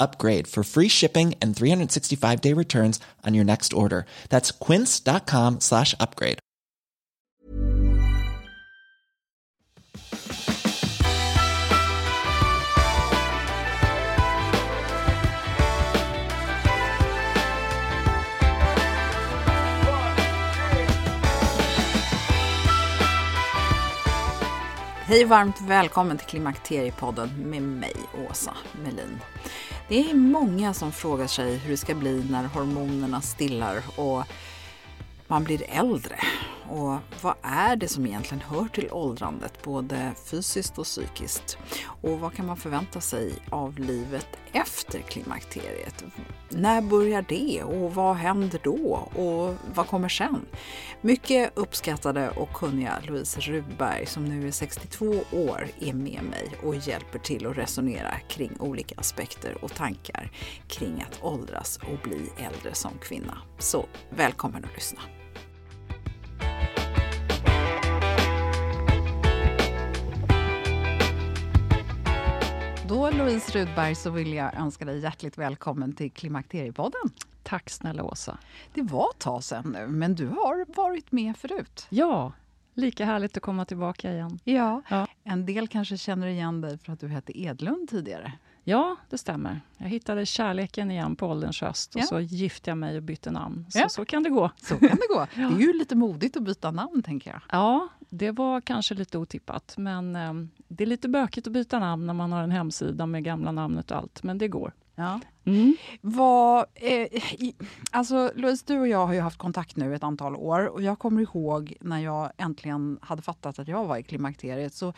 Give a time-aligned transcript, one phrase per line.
[0.00, 4.06] upgrade for free shipping and 365 day returns on your next order.
[4.28, 6.40] That's quince.com slash upgrade.
[25.08, 27.94] Hej varmt välkommen till Klimakteriepodden med mig,
[28.30, 29.20] Åsa Melin.
[29.88, 34.24] Det är många som frågar sig hur det ska bli när hormonerna stillar och
[35.26, 36.16] man blir äldre.
[36.70, 41.58] Och vad är det som egentligen hör till åldrandet, både fysiskt och psykiskt?
[42.02, 46.04] Och vad kan man förvänta sig av livet efter klimakteriet?
[46.48, 50.46] När börjar det och vad händer då och vad kommer sen?
[51.00, 56.76] Mycket uppskattade och kunniga Louise Rudberg som nu är 62 år är med mig och
[56.76, 60.30] hjälper till att resonera kring olika aspekter och tankar
[60.68, 63.38] kring att åldras och bli äldre som kvinna.
[63.58, 65.00] Så välkommen att lyssna!
[72.88, 77.10] Då Louise Rudberg så vill jag önska dig hjärtligt välkommen till Klimakteriepodden.
[77.42, 78.38] Tack snälla Åsa.
[78.74, 81.86] Det var ett tag sedan nu, men du har varit med förut.
[81.90, 82.32] Ja,
[82.74, 84.38] lika härligt att komma tillbaka igen.
[84.44, 84.82] Ja.
[84.88, 85.06] ja.
[85.24, 88.32] En del kanske känner igen dig för att du hette Edlund tidigare.
[88.68, 89.60] Ja, det stämmer.
[89.78, 92.04] Jag hittade kärleken igen på ålderns höst och ja.
[92.06, 93.66] så gifte jag mig och bytte namn.
[93.68, 93.88] Så, ja.
[93.88, 94.50] så kan det gå.
[94.56, 95.26] Så kan det gå.
[95.34, 97.40] Det är ju lite modigt att byta namn, tänker jag.
[97.50, 99.74] Ja, det var kanske lite otippat.
[99.78, 100.32] Men eh,
[100.68, 103.90] det är lite bökigt att byta namn när man har en hemsida med gamla namnet
[103.90, 104.22] och allt.
[104.22, 104.72] Men det går.
[104.94, 105.20] Ja.
[105.44, 105.76] Mm.
[106.00, 107.06] Vad, eh,
[107.90, 110.98] alltså Louise, du och jag har ju haft kontakt nu ett antal år och jag
[110.98, 114.92] kommer ihåg när jag äntligen hade fattat att jag var i klimakteriet så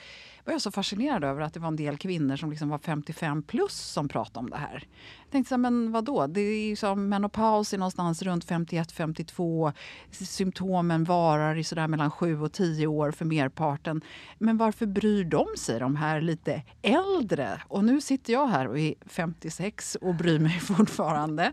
[0.49, 3.43] var jag så fascinerad över att det var en del kvinnor som liksom var 55
[3.43, 4.85] plus som pratade om det här.
[5.23, 9.73] Jag tänkte så här, men vadå, det är som menopaus är någonstans runt 51-52.
[10.11, 14.01] Symptomen varar i sådär mellan 7 och 10 år för merparten.
[14.39, 17.63] Men varför bryr de sig, de här lite äldre?
[17.69, 21.53] Och nu sitter jag här och är 56 och bryr mig fortfarande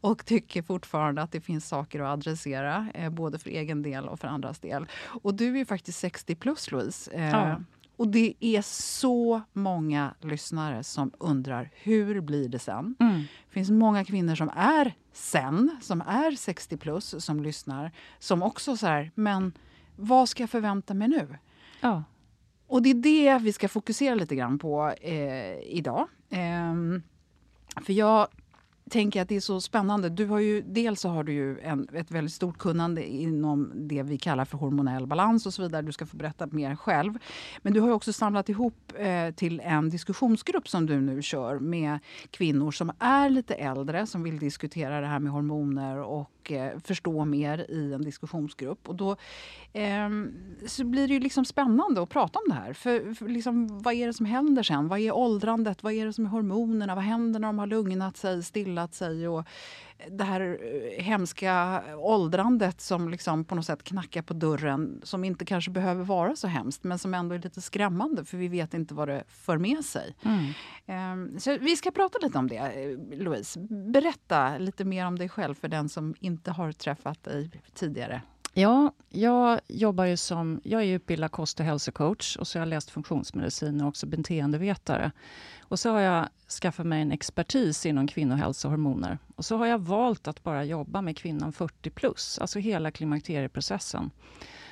[0.00, 4.20] och tycker fortfarande att det finns saker att adressera, eh, både för egen del och
[4.20, 4.86] för andras del.
[5.22, 7.10] Och du är ju faktiskt 60 plus, Louise.
[7.10, 7.60] Eh, ja.
[7.96, 12.96] Och det är så många lyssnare som undrar hur blir det sen?
[13.00, 13.20] Mm.
[13.20, 17.92] Det finns många kvinnor som är sen, som är 60 plus, som lyssnar.
[18.18, 19.52] Som också så här, men
[19.96, 21.38] vad ska jag förvänta mig nu?
[21.80, 22.04] Ja.
[22.66, 26.08] Och det är det vi ska fokusera lite grann på eh, idag.
[26.30, 26.74] Eh,
[27.84, 28.28] för jag
[28.90, 30.08] tänker att det är så spännande.
[30.08, 34.02] Du har ju, dels så har du ju en, ett väldigt stort kunnande inom det
[34.02, 35.82] vi kallar för hormonell balans och så vidare.
[35.82, 37.18] Du ska få berätta mer själv.
[37.62, 41.98] Men du har också samlat ihop eh, till en diskussionsgrupp som du nu kör med
[42.30, 47.24] kvinnor som är lite äldre som vill diskutera det här med hormoner och eh, förstå
[47.24, 48.88] mer i en diskussionsgrupp.
[48.88, 49.16] Och då
[49.72, 50.08] eh,
[50.66, 52.72] så blir det ju liksom spännande att prata om det här.
[52.72, 54.88] För, för liksom, vad är det som händer sen?
[54.88, 55.82] Vad är åldrandet?
[55.82, 56.94] Vad är det som är hormonerna?
[56.94, 59.44] Vad händer när de har lugnat sig, stilla förställat sig och
[60.10, 65.44] det här eh, hemska åldrandet som liksom på något sätt knackar på dörren som inte
[65.44, 68.94] kanske behöver vara så hemskt men som ändå är lite skrämmande för vi vet inte
[68.94, 70.14] vad det för med sig.
[70.24, 70.52] Mm.
[70.86, 72.56] Ehm, så vi ska prata lite om det.
[72.56, 73.60] Eh, Louise,
[73.92, 78.22] berätta lite mer om dig själv för den som inte har träffat dig tidigare.
[78.58, 80.60] Ja, jag jobbar ju som...
[80.64, 85.12] Jag är utbildad kost och hälsocoach och så har jag läst funktionsmedicin och också beteendevetare.
[85.60, 86.28] Och så har jag
[86.62, 89.18] skaffat mig en expertis inom kvinnohälsa och hormoner.
[89.36, 94.10] Och så har jag valt att bara jobba med kvinnan 40 plus, alltså hela klimakterieprocessen.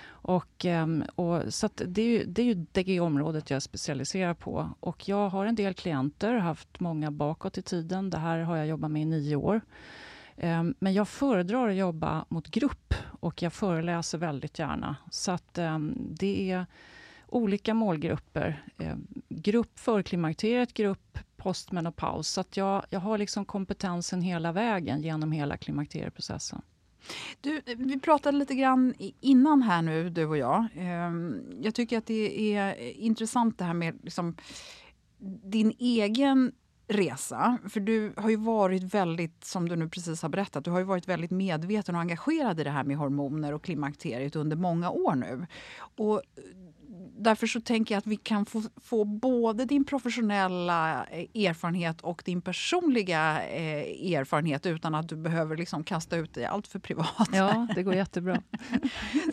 [0.07, 4.71] Och, ehm, och, så det är ju det, är ju det området jag specialiserar på.
[4.81, 8.11] Och jag har en del klienter, haft många bakåt i tiden.
[8.11, 9.61] Det här har jag jobbat med i nio år.
[10.37, 14.97] Ehm, men jag föredrar att jobba mot grupp och jag föreläser väldigt gärna.
[15.11, 16.67] Så att ehm, det är
[17.27, 18.65] olika målgrupper.
[18.79, 22.29] Ehm, grupp för klimakteriet, grupp postmenopaus.
[22.29, 26.63] Så att jag, jag har liksom kompetensen hela vägen genom hela klimakterieprocessen.
[27.41, 30.67] Du, vi pratade lite grann innan här nu, du och jag.
[31.61, 34.37] Jag tycker att det är intressant det här med liksom
[35.45, 36.53] din egen
[36.87, 37.59] resa.
[37.69, 40.85] För du har ju varit väldigt, som du nu precis har berättat, du har ju
[40.85, 45.15] varit väldigt medveten och engagerad i det här med hormoner och klimakteriet under många år
[45.15, 45.47] nu.
[45.97, 46.23] Och
[47.17, 52.23] därför så tänker jag att vi kan få, få både din professionella eh, erfarenhet och
[52.25, 57.29] din personliga eh, erfarenhet utan att du behöver liksom kasta ut dig allt för privat.
[57.33, 58.43] Ja, det går jättebra.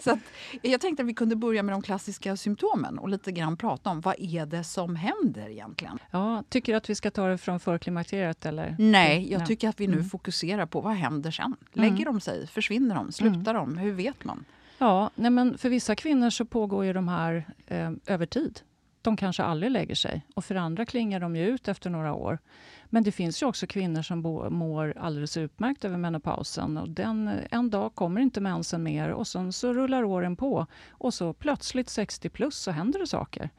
[0.02, 0.20] så att,
[0.62, 4.02] jag tänkte att vi kunde börja med de klassiska symptomen och lite grann prata om
[4.02, 6.00] vad är det som händer egentligen?
[6.12, 8.46] Ja, tycker du att vi ska ta det från förklimakteriet?
[8.46, 8.76] Eller?
[8.80, 10.10] Nej, jag tycker att vi nu mm.
[10.10, 11.56] fokuserar på vad händer sen.
[11.74, 12.04] Lägger mm.
[12.04, 12.48] de sig?
[12.48, 13.12] Försvinner de?
[13.12, 13.76] Slutar mm.
[13.76, 13.78] de?
[13.78, 14.46] Hur vet man?
[14.82, 18.62] Ja, nej men för vissa kvinnor så pågår ju de här eh, över tid.
[19.02, 20.26] De kanske aldrig lägger sig.
[20.36, 22.40] Och för andra klingar de ju ut efter några år.
[22.86, 26.78] Men det finns ju också kvinnor som bo, mår alldeles utmärkt över menopausen.
[26.78, 30.68] Och den, eh, en dag kommer inte mensen mer och sen så rullar åren på.
[30.90, 33.50] Och så plötsligt 60 plus så händer det saker.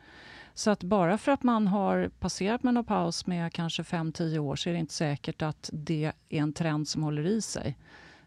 [0.55, 4.73] Så att bara för att man har passerat menopaus med kanske 5-10 år så är
[4.73, 7.77] det inte säkert att det är en trend som håller i sig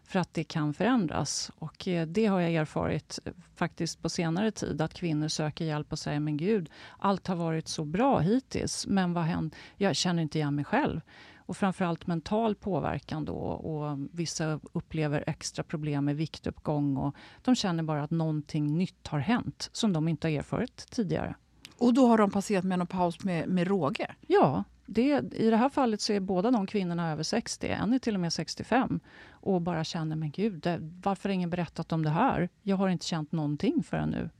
[0.06, 1.50] för att det kan förändras.
[1.58, 5.92] Och eh, det har jag erfarit eh, faktiskt på senare tid, att kvinnor söker hjälp
[5.92, 9.58] och säger men gud, allt har varit så bra hittills, men vad händer?
[9.76, 11.00] Jag känner inte igen mig själv.
[11.36, 17.82] Och framförallt mental påverkan då och vissa upplever extra problem med viktuppgång och de känner
[17.82, 21.34] bara att någonting nytt har hänt som de inte har erfarit tidigare.
[21.78, 24.14] Och då har de passerat menopaus med, med råge?
[24.26, 27.98] Ja, det, I det här fallet så är båda de kvinnorna över 60, en är
[27.98, 29.00] till och med 65
[29.46, 30.66] och bara känner, men gud,
[31.02, 32.48] varför har ingen berättat om det här?
[32.62, 34.30] Jag har inte känt någonting förrän nu.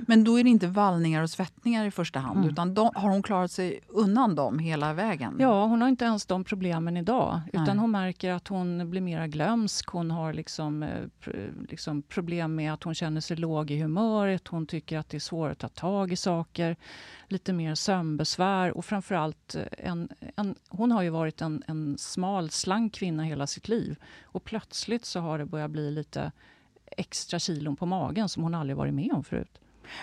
[0.00, 2.50] Men då är det inte vallningar och svettningar i första hand, mm.
[2.50, 5.36] utan de, har hon klarat sig undan dem hela vägen?
[5.38, 7.40] Ja, hon har inte ens de problemen idag.
[7.52, 7.76] Utan Nej.
[7.76, 9.88] hon märker att hon blir mer glömsk.
[9.88, 11.32] Hon har liksom, eh,
[11.68, 14.48] liksom problem med att hon känner sig låg i humöret.
[14.48, 16.76] Hon tycker att det är svårt att ta tag i saker.
[17.28, 22.50] Lite mer sömnbesvär och framförallt, eh, en, en, hon har ju varit en, en smal,
[22.50, 23.96] slank kvinna hela sitt liv.
[24.22, 26.32] Och plötsligt så har det börjat bli lite
[26.96, 29.60] extra kilon på magen som hon aldrig varit med om förut.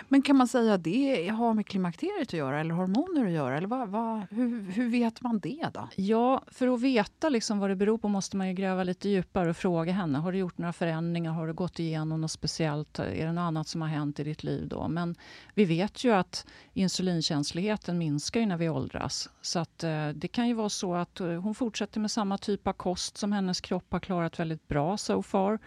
[0.09, 3.57] Men kan man säga att det har med klimakteriet att göra eller hormoner att göra?
[3.57, 5.69] Eller vad, vad, hur, hur vet man det?
[5.73, 5.87] då?
[5.95, 9.57] Ja, för att veta liksom vad det beror på måste man gräva lite djupare och
[9.57, 10.19] fråga henne.
[10.19, 11.31] Har du gjort några förändringar?
[11.31, 12.99] Har du gått igenom något speciellt?
[12.99, 14.67] Är det något annat som har hänt i ditt liv?
[14.67, 14.87] då?
[14.87, 15.15] Men
[15.53, 19.29] vi vet ju att insulinkänsligheten minskar när vi åldras.
[19.41, 22.67] Så att, eh, det kan ju vara så att eh, hon fortsätter med samma typ
[22.67, 25.59] av kost som hennes kropp har klarat väldigt bra so far.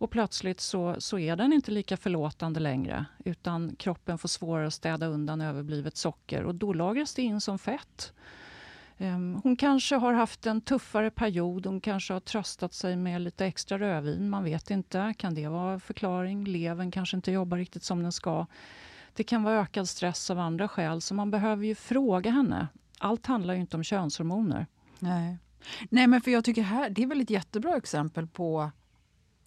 [0.00, 4.74] Och plötsligt så, så är den inte lika förlåtande längre utan kroppen får svårare att
[4.74, 8.12] städa undan överblivet socker och då lagras det in som fett.
[8.98, 13.46] Ehm, hon kanske har haft en tuffare period, hon kanske har tröstat sig med lite
[13.46, 15.14] extra rödvin, man vet inte.
[15.18, 16.44] Kan det vara förklaring?
[16.44, 18.46] Levern kanske inte jobbar riktigt som den ska.
[19.14, 22.68] Det kan vara ökad stress av andra skäl, så man behöver ju fråga henne.
[22.98, 24.66] Allt handlar ju inte om könshormoner.
[24.98, 25.38] Nej.
[25.88, 28.70] Nej, men för jag tycker här, det är väl ett jättebra exempel på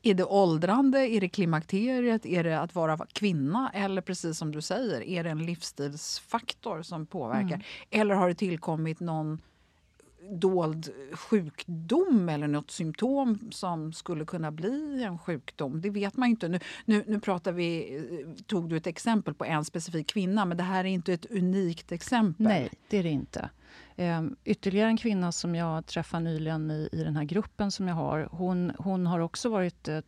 [0.03, 0.99] är det åldrande?
[0.99, 2.25] Är det klimakteriet?
[2.25, 3.71] Är det att vara kvinna?
[3.73, 7.55] Eller precis som du säger, är det en livsstilsfaktor som påverkar?
[7.55, 7.61] Mm.
[7.89, 9.41] Eller har det tillkommit någon
[10.31, 15.81] dold sjukdom eller något symptom som skulle kunna bli en sjukdom.
[15.81, 16.47] Det vet man inte.
[16.47, 20.57] Nu, nu, nu pratar vi, eh, tog du ett exempel på en specifik kvinna men
[20.57, 22.45] det här är inte ett unikt exempel.
[22.45, 23.49] Nej, det är det inte.
[23.95, 27.95] Ehm, ytterligare en kvinna som jag träffade nyligen i, i den här gruppen som jag
[27.95, 29.99] har, hon, hon har också varit eh,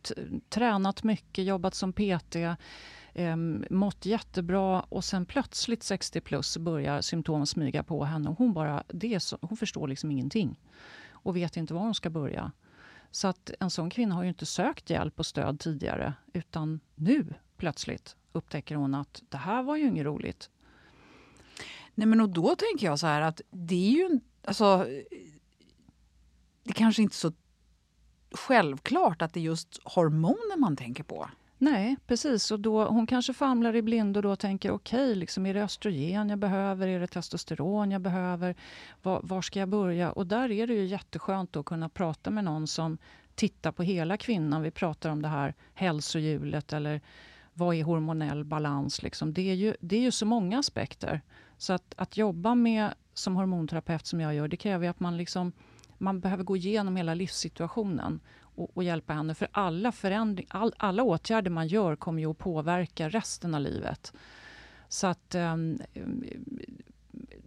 [0.48, 2.36] tränat mycket, jobbat som PT,
[3.16, 3.36] eh,
[3.70, 8.84] mått jättebra och sen plötsligt 60 plus börjar symptom smyga på henne och hon bara,
[8.88, 10.60] det så, hon förstår liksom ingenting.
[11.10, 12.52] och vet inte var hon ska börja.
[13.10, 17.34] Så att en sån kvinna har ju inte sökt hjälp och stöd tidigare utan nu
[17.56, 20.50] plötsligt upptäcker hon att det här var ju inget roligt.
[21.94, 24.86] Nej men och då tänker jag så här att det är ju alltså
[26.62, 27.32] det kanske inte är så
[28.30, 31.30] självklart att det är just hormoner man tänker på.
[31.58, 32.50] Nej, precis.
[32.50, 35.64] Och då, hon kanske famlar i blindo och då tänker okej, okay, liksom, är det
[35.64, 36.88] östrogen jag behöver?
[36.88, 38.54] Är det testosteron jag behöver?
[39.02, 40.12] Var, var, ska jag börja?
[40.12, 42.98] Och där är det ju jätteskönt att kunna prata med någon som
[43.34, 44.62] tittar på hela kvinnan.
[44.62, 47.00] Vi pratar om det här hälsohjulet eller
[47.52, 49.02] vad är hormonell balans?
[49.02, 49.32] Liksom.
[49.32, 51.20] Det, är ju, det är ju så många aspekter.
[51.58, 55.52] Så att, att jobba med som hormonterapeut som jag gör, det kräver att man liksom
[55.98, 58.20] man behöver gå igenom hela livssituationen
[58.56, 59.34] och, och hjälpa henne.
[59.34, 64.12] För alla, förändring, all, alla åtgärder man gör kommer ju att påverka resten av livet.
[64.88, 66.24] Så att ehm, um,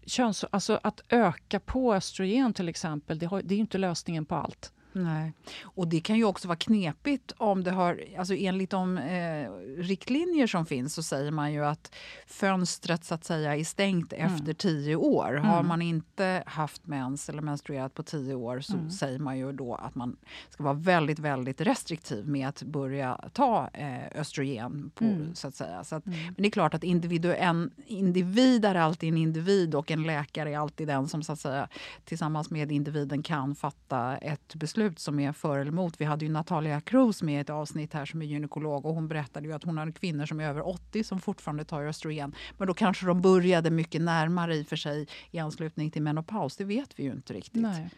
[0.06, 4.36] köns, alltså att öka på östrogen till exempel, det, har, det är inte lösningen på
[4.36, 4.74] allt.
[5.04, 5.34] Nej.
[5.62, 10.48] Och det kan ju också vara knepigt om det har, alltså enligt de eh, riktlinjer
[10.48, 11.96] som finns så säger man ju att
[12.28, 14.34] fönstret så att säga är stängt mm.
[14.34, 15.30] efter tio år.
[15.30, 15.46] Mm.
[15.46, 18.90] Har man inte haft mens eller menstruerat på tio år så mm.
[18.90, 20.18] säger man ju då att man
[20.50, 24.92] ska vara väldigt, väldigt restriktiv med att börja ta eh, östrogen.
[24.96, 25.36] På, mm.
[25.36, 25.84] så att säga.
[25.84, 26.20] Så att, mm.
[26.24, 30.52] Men det är klart att individ, en individ är alltid en individ och en läkare
[30.52, 31.68] är alltid den som så att säga
[32.06, 36.02] tillsammans med individen kan fatta ett beslut beslut som är för eller emot.
[36.02, 39.08] Vi hade ju Natalia Cruz med i ett avsnitt här som är gynekolog och hon
[39.08, 42.36] berättade ju att hon har kvinnor som är över 80 som fortfarande tar östrogen.
[42.58, 46.58] Men då kanske de började mycket närmare i för sig i anslutning till menopaus.
[46.58, 47.62] Det vet vi ju inte riktigt.
[47.62, 47.90] Nej.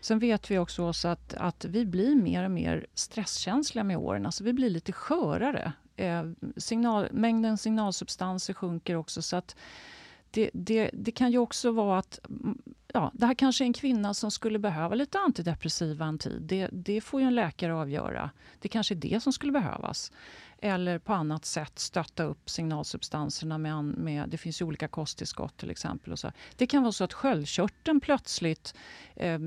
[0.00, 4.26] Sen vet vi också att, att vi blir mer och mer stresskänsliga med åren.
[4.26, 5.72] Alltså vi blir lite skörare.
[5.96, 6.24] Eh,
[6.56, 9.22] signal, mängden signalsubstanser sjunker också.
[9.22, 9.56] så att
[10.34, 12.58] det, det, det, kan ju också vara att mm,
[12.92, 16.42] ja, det här kanske är en kvinna som skulle behöva lite antidepressiva en tid.
[16.42, 18.30] Det, det får ju en läkare avgöra.
[18.60, 20.12] Det kanske är det som skulle behövas.
[20.58, 25.70] Eller på annat sätt stötta upp signalsubstanserna med, med det finns ju olika kosttillskott till
[25.70, 26.12] exempel.
[26.12, 26.32] Och så.
[26.56, 28.74] Det kan vara så att sköldkörteln plötsligt
[29.16, 29.38] eh,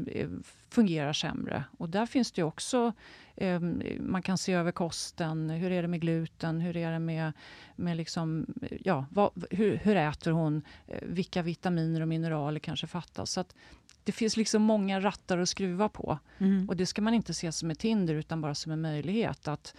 [0.70, 1.64] fungerar sämre.
[1.78, 2.94] Och där finns det också
[3.38, 5.50] Ehm, man kan se över kosten.
[5.50, 6.62] Hur är det med gluten?
[6.62, 7.34] Hur är det med,
[7.76, 8.46] med liksom,
[8.84, 10.62] ja, vad, hur, hur, äter hon?
[10.88, 13.32] Eh, vilka vitaminer och mineraler kanske fattas?
[13.32, 13.46] Så
[14.04, 16.20] det finns liksom många rattar att skruva på.
[16.38, 16.70] Mm.
[16.70, 19.48] Och det ska man inte se som ett hinder utan bara som en möjlighet.
[19.48, 19.76] att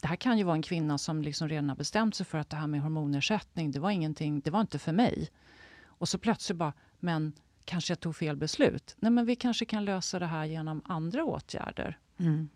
[0.00, 2.50] det här kan ju vara en kvinna som liksom redan har bestämt sig för att
[2.50, 5.30] det här med hormonersättning, det var ingenting, det var inte för mig.
[5.84, 7.32] Och så plötsligt bara, men
[7.64, 8.96] kanske jag tog fel beslut.
[8.98, 11.98] Nej, men vi kanske kan lösa det här genom andra åtgärder.
[12.18, 12.48] Mm.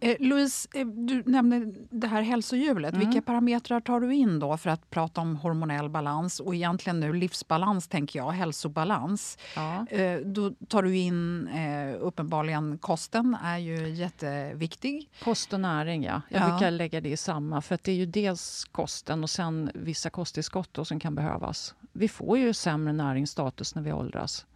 [0.00, 2.94] Eh, Louise, eh, du nämnde det här hälsohjulet.
[2.94, 3.06] Mm.
[3.06, 7.12] Vilka parametrar tar du in då för att prata om hormonell balans och egentligen nu
[7.12, 9.38] livsbalans, tänker jag, hälsobalans?
[9.56, 9.86] Ja.
[9.86, 15.10] Eh, då tar du in eh, uppenbarligen kosten är ju jätteviktig.
[15.22, 16.22] Kost och näring, ja.
[16.28, 16.48] Jag ja.
[16.48, 20.10] brukar lägga det i samma för att det är ju dels kosten och sen vissa
[20.10, 21.74] kosttillskott som kan behövas.
[21.92, 24.46] Vi får ju sämre näringsstatus när vi åldras.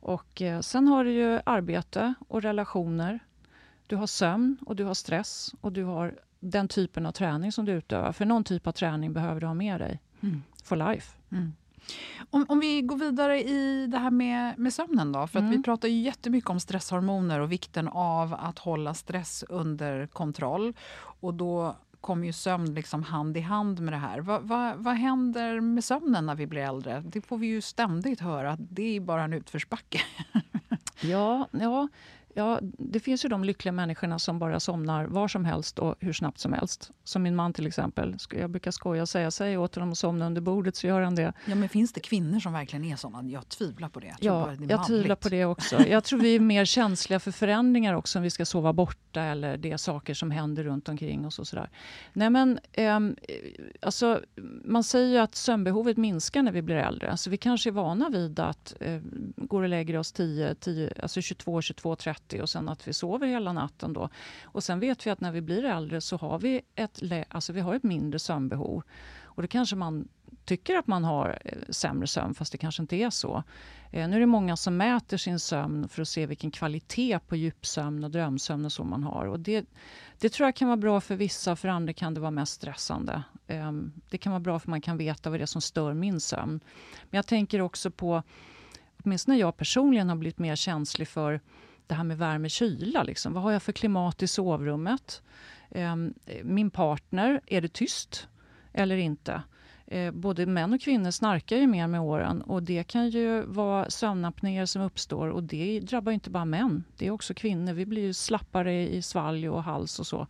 [0.00, 3.20] Och eh, sen har du ju arbete och relationer
[3.90, 7.64] du har sömn och du har stress och du har den typen av träning som
[7.64, 8.12] du utövar.
[8.12, 10.42] För någon typ av träning behöver du ha med dig mm.
[10.64, 11.16] for life.
[11.32, 11.52] Mm.
[12.30, 15.26] Om, om, vi går vidare i det här med, med sömnen då.
[15.26, 15.50] För mm.
[15.50, 20.74] vi pratar ju jättemycket om stresshormoner och vikten av att hålla stress under kontroll.
[21.20, 24.20] Och då kommer ju sömn liksom hand i hand med det här.
[24.20, 27.02] Va, va, vad händer med sömnen när vi blir äldre?
[27.06, 30.00] Det får vi ju ständigt höra, att det är bara en utförsbacke.
[31.00, 31.88] ja, ja,
[32.34, 36.12] Ja, det finns ju de lyckliga människorna som bara somnar var som helst och hur
[36.12, 36.90] snabbt som helst.
[37.04, 38.16] Som min man till exempel.
[38.30, 41.14] Jag brukar skoja och säga, säg åt honom att somna under bordet så gör han
[41.14, 41.32] det.
[41.46, 43.22] Ja, men finns det kvinnor som verkligen är såna?
[43.22, 44.14] Jag tvivlar på det.
[44.20, 45.86] Jag ja, det jag tvivlar på det också.
[45.86, 49.56] Jag tror vi är mer känsliga för förändringar också, om vi ska sova borta eller
[49.56, 51.70] det är saker som händer runt omkring oss och sådär.
[52.12, 53.00] Nej men, eh,
[53.82, 54.20] alltså,
[54.64, 57.10] man säger ju att sömnbehovet minskar när vi blir äldre.
[57.10, 59.00] Alltså, vi kanske är vana vid att eh,
[59.36, 62.92] går och lägger oss 10, 10, alltså 22, 22, 30 30 och sen att vi
[62.92, 63.92] sover hela natten.
[63.92, 64.08] Då.
[64.44, 67.60] Och sen vet vi att när vi blir äldre så har vi ett, alltså vi
[67.60, 68.82] har ett mindre sömnbehov.
[69.22, 70.08] Och det kanske man
[70.44, 73.42] tycker att man har eh, sämre sömn, fast det kanske inte är så.
[73.92, 77.36] Eh, nu är det många som mäter sin sömn för att se vilken kvalitet på
[77.36, 79.26] djupsömn och drömsömn och så man har.
[79.26, 79.66] Och det,
[80.20, 83.22] det tror jag kan vara bra för vissa, för andra kan det vara mest stressande.
[83.46, 83.72] Eh,
[84.10, 86.60] det kan vara bra för man kan veta vad det är som stör min sömn.
[87.10, 88.22] Men jag tänker också på,
[89.04, 91.40] åtminstone jag personligen har blivit mer känslig för
[91.90, 93.02] det här med värme-kyla.
[93.02, 93.32] Liksom.
[93.32, 95.22] Vad har jag för klimat i sovrummet?
[95.70, 95.96] Eh,
[96.42, 98.28] min partner, är det tyst
[98.72, 99.42] eller inte?
[99.86, 103.90] Eh, både män och kvinnor snarkar ju mer med åren och det kan ju vara
[103.90, 107.72] sömnapnéer som uppstår och det drabbar inte bara män, det är också kvinnor.
[107.72, 110.26] Vi blir ju slappare i svalg och hals och så.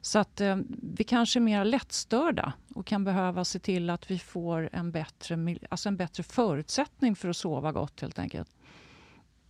[0.00, 0.56] Så att eh,
[0.96, 5.56] vi kanske är mer lättstörda och kan behöva se till att vi får en bättre,
[5.68, 8.50] alltså en bättre förutsättning för att sova gott helt enkelt.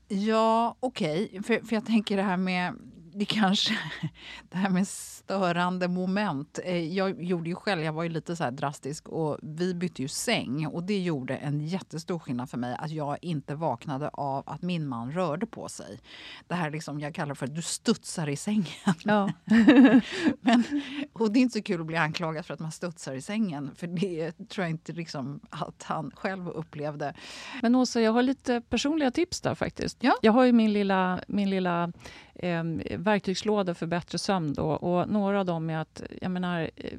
[0.09, 1.25] Ja, okej.
[1.25, 1.43] Okay.
[1.43, 2.75] För, för jag tänker det här med
[3.15, 3.79] det kanske,
[4.49, 6.59] det här med störande moment.
[6.65, 10.09] Eh, jag gjorde ju själv, jag var ju lite så drastisk och vi bytte ju
[10.09, 14.63] säng och det gjorde en jättestor skillnad för mig att jag inte vaknade av att
[14.63, 16.01] min man rörde på sig.
[16.49, 18.95] Det här liksom, jag kallar för att du studsar i sängen.
[19.05, 19.33] Ja.
[20.41, 20.65] Men,
[21.13, 23.71] och det är inte så kul att bli anklagad för att man studsar i sängen
[23.77, 27.15] för det tror jag inte liksom att han själv upplevde.
[27.63, 29.99] Men Åsa, jag har lite personliga tips där faktiskt.
[30.01, 30.15] Ja.
[30.23, 31.93] Jag har ju min lilla, min lilla
[32.35, 32.65] eh,
[32.99, 34.53] verktygslåda för bättre sömn.
[34.53, 36.93] Då, och några av dem är att, jag menar, eh,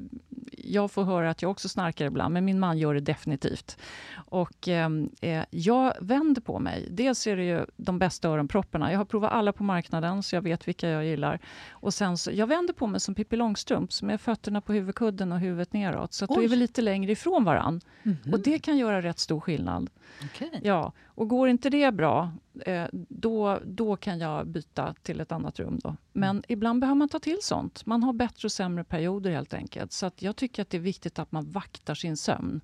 [0.58, 3.78] jag får höra att jag också snarkar ibland, men min man gör det definitivt.
[4.14, 6.88] Och ehm, eh, jag vänder på mig.
[6.90, 8.92] Dels är det ju de bästa öronpropparna.
[8.92, 11.40] Jag har provat alla på marknaden, så jag vet vilka jag gillar.
[11.70, 15.40] Och sen så, jag vänder på mig som Pippi Långstrump, med fötterna på huvudkudden och
[15.40, 16.12] huvudet neråt.
[16.12, 17.80] Så att då är vi lite längre ifrån varann.
[18.02, 18.32] Mm -hmm.
[18.32, 19.90] Och det kan göra rätt stor skillnad.
[20.24, 20.48] Okay.
[20.62, 25.58] Ja, och går inte det bra, eh, då, då kan jag byta till ett annat
[25.58, 25.78] rum.
[25.82, 25.96] Då.
[26.12, 26.42] Men mm.
[26.48, 27.86] ibland behöver man ta till sånt.
[27.86, 29.92] Man har bättre och sämre perioder helt enkelt.
[29.92, 32.60] Så att jag tycker att det är viktigt att man vaktar sin sömn.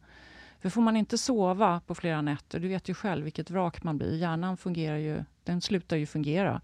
[0.60, 3.98] För får man inte sova på flera nätter, du vet ju själv vilket vrak man
[3.98, 4.16] blir.
[4.16, 6.60] Hjärnan fungerar ju, den slutar ju fungera.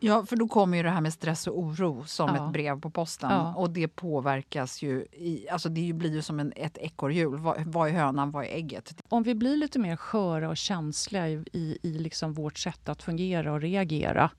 [0.00, 2.46] Ja, för då kommer ju det här med stress och oro som ja.
[2.46, 3.30] ett brev på posten.
[3.30, 3.54] Ja.
[3.54, 5.06] Och det påverkas ju.
[5.12, 7.38] I, alltså det blir ju som en, ett ekorrhjul.
[7.38, 9.02] Vad, vad är hönan, vad är ägget?
[9.08, 13.02] Om vi blir lite mer sköra och känsliga i, i, i liksom vårt sätt att
[13.02, 14.30] fungera och reagera.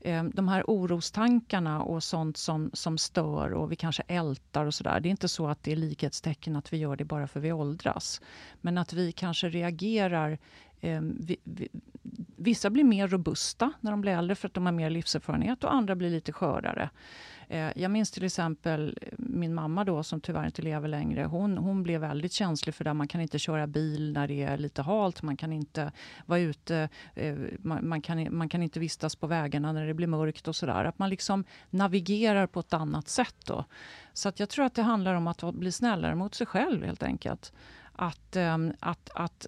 [0.00, 5.00] Eh, de här orostankarna och sånt som, som stör och vi kanske ältar och sådär.
[5.00, 7.52] Det är inte så att det är likhetstecken att vi gör det bara för vi
[7.52, 8.20] åldras.
[8.60, 10.38] Men att vi kanske reagerar
[10.80, 11.68] eh, vi, vi,
[12.36, 15.74] vissa blir mer robusta när de blir äldre för att de har mer livserfarenhet och
[15.74, 16.90] andra blir lite skörare.
[17.50, 21.24] Eh, jag minns till exempel min mamma då som tyvärr inte lever längre.
[21.24, 22.94] Hon, hon blev väldigt känslig för det.
[22.94, 25.22] Man kan inte köra bil när det är lite halt.
[25.22, 25.92] Man kan inte
[26.26, 26.88] vara ute.
[27.14, 30.56] Eh, man, man, kan, man kan inte vistas på vägarna när det blir mörkt och
[30.56, 30.84] sådär.
[30.84, 33.64] Att man liksom navigerar på ett annat sätt då.
[34.12, 37.02] Så att jag tror att det handlar om att bli snällare mot sig själv helt
[37.02, 37.52] enkelt
[38.00, 39.46] Ehm, att, att, att,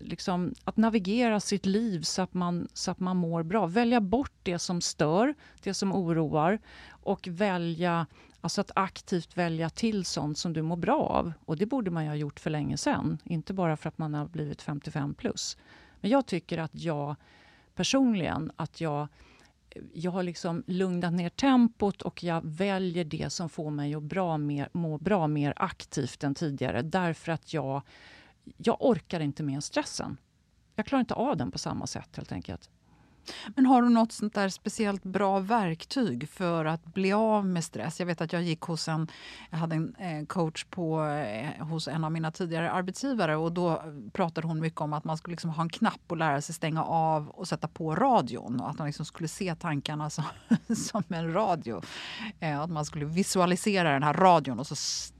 [0.00, 3.66] liksom, att navigera sitt liv så att, man, så att man mår bra.
[3.66, 6.58] Välja bort det som stör, det som oroar
[6.90, 8.06] och välja,
[8.40, 11.32] alltså att aktivt välja till sånt som du mår bra av.
[11.44, 14.14] Och det borde man ju ha gjort för länge sedan, inte bara för att man
[14.14, 15.56] har blivit 55 plus.
[16.00, 17.16] Men jag tycker att jag
[17.74, 19.08] personligen, att jag
[19.92, 24.38] jag har liksom lugnat ner tempot och jag väljer det som får mig att bra
[24.38, 26.82] mer, må bra mer aktivt än tidigare.
[26.82, 27.82] Därför att jag,
[28.56, 30.16] jag orkar inte med stressen.
[30.74, 32.70] Jag klarar inte av den på samma sätt helt enkelt.
[33.56, 38.00] Men har du något sånt där speciellt bra verktyg för att bli av med stress?
[38.00, 39.08] Jag vet att jag gick hos en,
[39.50, 43.82] jag hade en eh, coach på, eh, hos en av mina tidigare arbetsgivare och då
[44.12, 46.84] pratade hon mycket om att man skulle liksom ha en knapp och lära sig stänga
[46.84, 50.24] av och sätta på radion och att man liksom skulle se tankarna som,
[50.76, 51.82] som en radio.
[52.40, 54.74] Eh, att man skulle visualisera den här radion och så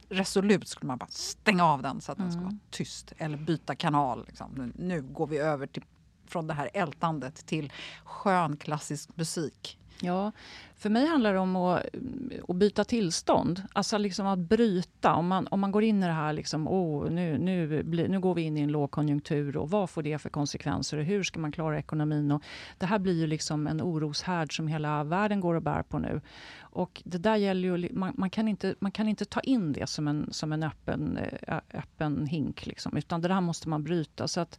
[0.08, 2.58] resolut skulle man bara stänga av den så att den vara mm.
[2.70, 4.24] tyst eller byta kanal.
[4.26, 4.72] Liksom.
[4.74, 5.82] Nu går vi över till
[6.26, 7.72] från det här ältandet till
[8.04, 9.78] skön klassisk musik?
[10.00, 10.32] Ja,
[10.76, 13.62] för mig handlar det om att, mm, att byta tillstånd.
[13.72, 15.14] Alltså liksom att bryta.
[15.14, 18.20] Om man, om man går in i det här, liksom, oh, nu, nu, bli, nu
[18.20, 21.40] går vi in i en lågkonjunktur och vad får det för konsekvenser och hur ska
[21.40, 22.30] man klara ekonomin?
[22.30, 22.42] Och
[22.78, 26.20] det här blir ju liksom en oroshärd som hela världen går och bär på nu.
[26.60, 29.86] Och det där gäller ju, man, man, kan inte, man kan inte ta in det
[29.86, 34.28] som en, som en öppen, eh, öppen hink, liksom, utan det där måste man bryta.
[34.28, 34.58] Så att,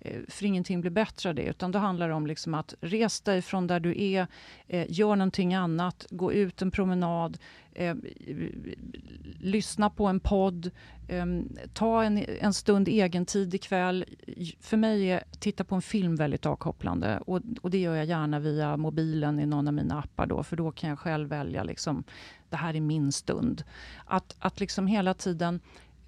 [0.00, 1.42] Eh, för ingenting blir bättre av det.
[1.42, 4.26] Utan då handlar det om liksom att res dig från där du är,
[4.66, 7.38] eh, gör någonting annat, gå ut en promenad,
[7.72, 7.96] eh,
[9.40, 10.70] lyssna på en podd,
[11.08, 11.26] eh,
[11.72, 14.04] ta en, en stund egentid ikväll.
[14.60, 18.38] För mig är titta på en film väldigt avkopplande och, och det gör jag gärna
[18.38, 22.04] via mobilen i någon av mina appar då, för då kan jag själv välja liksom,
[22.50, 23.64] det här är min stund.
[24.04, 25.60] Att, att liksom hela tiden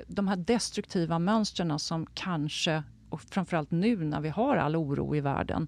[0.07, 5.20] de här destruktiva mönstren som kanske och framförallt nu när vi har all oro i
[5.20, 5.66] världen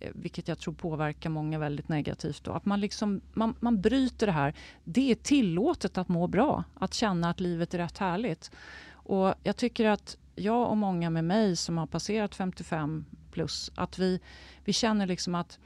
[0.00, 2.44] eh, vilket jag tror påverkar många väldigt negativt.
[2.44, 2.52] Då.
[2.52, 4.54] Att man, liksom, man, man bryter det här.
[4.84, 8.50] Det är tillåtet att må bra, att känna att livet är rätt härligt.
[8.90, 13.98] Och jag tycker att jag och många med mig som har passerat 55 plus, att
[13.98, 14.20] vi,
[14.64, 15.58] vi känner liksom att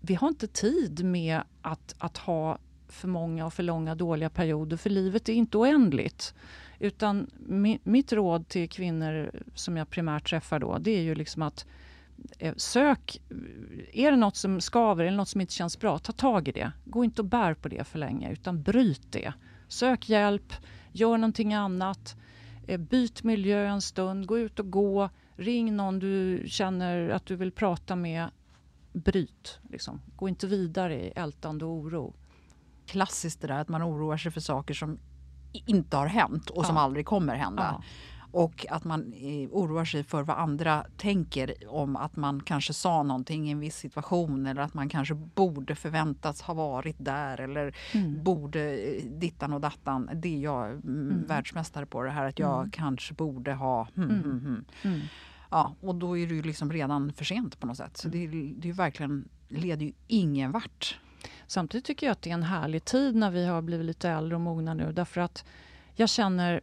[0.00, 4.76] vi har inte tid med att, att ha för många och för långa dåliga perioder,
[4.76, 6.34] för livet är inte oändligt.
[6.78, 11.42] Utan mi, mitt råd till kvinnor som jag primärt träffar då, det är ju liksom
[11.42, 11.66] att
[12.38, 13.20] eh, sök,
[13.92, 16.72] är det något som skaver eller något som inte känns bra, ta tag i det.
[16.84, 19.32] Gå inte och bär på det för länge utan bryt det.
[19.68, 20.52] Sök hjälp,
[20.92, 22.16] gör någonting annat.
[22.66, 25.10] Eh, byt miljö en stund, gå ut och gå.
[25.36, 28.28] Ring någon du känner att du vill prata med.
[28.92, 29.58] Bryt.
[29.70, 30.00] Liksom.
[30.16, 32.14] Gå inte vidare i ältande och oro.
[32.86, 34.98] Klassiskt det där att man oroar sig för saker som
[35.66, 36.82] inte har hänt och som Ja.
[36.82, 37.62] aldrig kommer hända.
[37.78, 37.82] Ja.
[38.30, 43.02] Och att man eh, oroar sig för vad andra tänker om att man kanske sa
[43.02, 47.76] någonting i en viss situation eller att man kanske borde förväntats ha varit där eller
[47.94, 48.22] Mm.
[48.24, 50.10] borde eh, dittan och dattan.
[50.14, 51.24] Det är jag mm.
[51.28, 52.70] världsmästare på det här att jag Mm.
[52.70, 53.88] kanske borde ha...
[53.94, 54.22] Hmm, Mm.
[54.22, 54.64] hmm, hmm.
[54.84, 55.00] Mm.
[55.50, 57.96] Ja, och då är det ju liksom redan för sent på något sätt.
[57.96, 60.98] Så det, är- det är verkligen, leder ju ingen vart.
[61.46, 64.34] Samtidigt tycker jag att det är en härlig tid när vi har blivit lite äldre
[64.34, 65.44] och mogna nu därför att
[65.94, 66.60] jag känner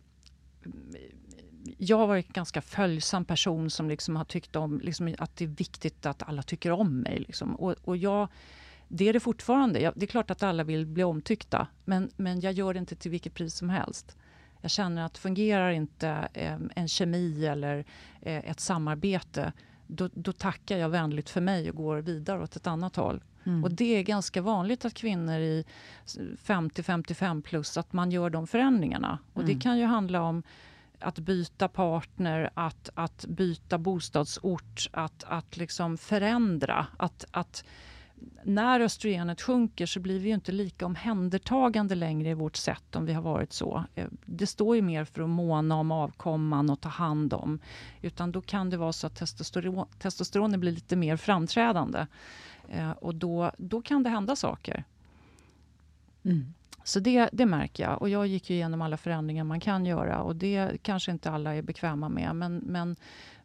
[1.78, 5.46] jag har varit en ganska följsam person som liksom har tyckt om liksom att det
[5.46, 7.20] är viktigt att alla tycker om mig.
[7.20, 7.56] Liksom.
[7.56, 8.28] Och, och jag,
[8.88, 9.80] det är det fortfarande.
[9.80, 12.96] Jag, det är klart att alla vill bli omtyckta men, men jag gör det inte
[12.96, 14.18] till vilket pris som helst.
[14.62, 17.86] Jag känner att fungerar inte eh, en kemi eller
[18.22, 19.54] eh, ett samarbete
[19.88, 23.24] då, då tackar jag vänligt för mig och går vidare åt ett annat håll.
[23.46, 23.64] Mm.
[23.64, 25.66] Och det är ganska vanligt att kvinnor i
[26.46, 29.20] 50-55 plus att man gör de förändringarna.
[29.34, 29.56] Och Mm.
[29.56, 30.44] det kan ju handla om
[31.00, 36.88] att byta partner, att, att byta bostadsort, att, att liksom förändra.
[36.98, 37.64] Att, att
[38.44, 43.06] när östrogenet sjunker så blir vi ju inte lika omhändertagande längre i vårt sätt om
[43.06, 43.84] vi har varit så.
[43.96, 47.60] Eh, Det står ju mer för att måna om avkomman och ta hand om.
[48.02, 52.06] Utan då kan det vara så att testosteron, testosteronet blir lite mer framträdande.
[52.70, 54.84] Eh, och då, då kan det hända saker.
[56.24, 56.54] Mm.
[56.84, 58.02] Så det, det märker jag.
[58.02, 60.22] Och jag gick ju igenom alla förändringar man kan göra.
[60.22, 62.36] Och det kanske inte alla är bekväma med.
[62.36, 62.96] Men, men,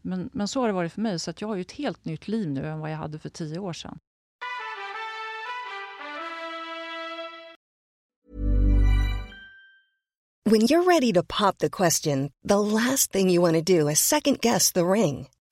[0.02, 1.18] men, men så har det varit för mig.
[1.18, 3.28] Så att jag har ju ett helt nytt liv nu än vad jag hade för
[3.28, 3.98] tio år sedan.
[10.50, 14.00] When you're ready to pop the question, the last thing you want to do is
[14.00, 15.28] second guess the ring.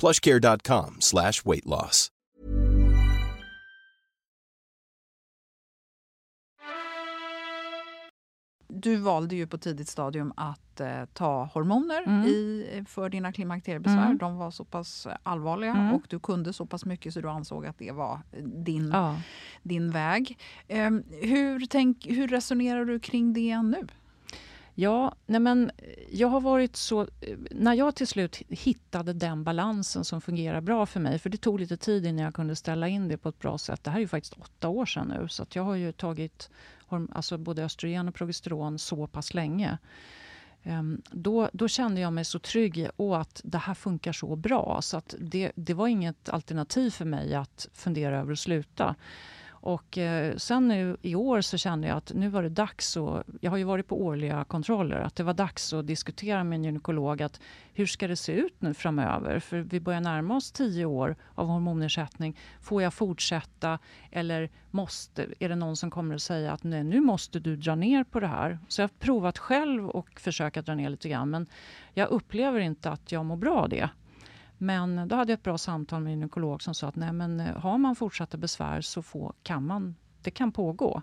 [0.00, 2.10] plushcare.com slash weight loss.
[8.68, 12.26] Du valde ju på tidigt stadium att eh, ta hormoner Mm.
[12.28, 14.06] i, för dina klimakteriebesvär.
[14.06, 14.18] Mm.
[14.18, 15.92] De var så pass allvarliga Mm.
[15.92, 18.20] och du kunde så pass mycket så du ansåg att det var
[18.64, 19.16] din, Ja.
[19.62, 20.38] din väg.
[20.68, 23.86] Ehm, hur, tänk, hur resonerar du kring det nu?
[24.74, 27.00] Ja, nej men eh, jag har varit så...
[27.00, 31.36] Eh, när jag till slut hittade den balansen som fungerar bra för mig, för det
[31.36, 33.84] tog lite tid innan jag kunde ställa in det på ett bra sätt.
[33.84, 36.50] Det här är ju faktiskt åtta år sedan nu, så att jag har ju tagit
[36.88, 39.78] alltså både östrogen och progesteron så pass länge.
[40.62, 44.36] Ehm, då, då kände jag mig så trygg i och att det här funkar så
[44.36, 44.78] bra.
[44.82, 48.94] Så att det, det var inget alternativ för mig att fundera över att sluta.
[49.64, 53.26] Och eh, sen nu i år så kände jag att nu var det dags att,
[53.40, 56.64] jag har ju varit på årliga kontroller, att det var dags att diskutera med en
[56.64, 57.40] gynekolog att
[57.74, 59.38] hur ska det se ut nu framöver?
[59.38, 62.38] För vi börjar närma oss tio år av hormonersättning.
[62.60, 63.78] Får jag fortsätta
[64.10, 67.74] eller måste, är det någon som kommer att säga att nej, nu måste du dra
[67.74, 68.58] ner på det här?
[68.68, 71.46] Så jag har provat själv och försöka dra ner lite grann men
[71.94, 73.90] jag upplever inte att jag mår bra av det.
[74.64, 77.40] Men då hade jag ett bra samtal med en gynekolog som sa att nej, men
[77.40, 81.02] eh, har man fortsatta besvär så få, kan man, det kan pågå.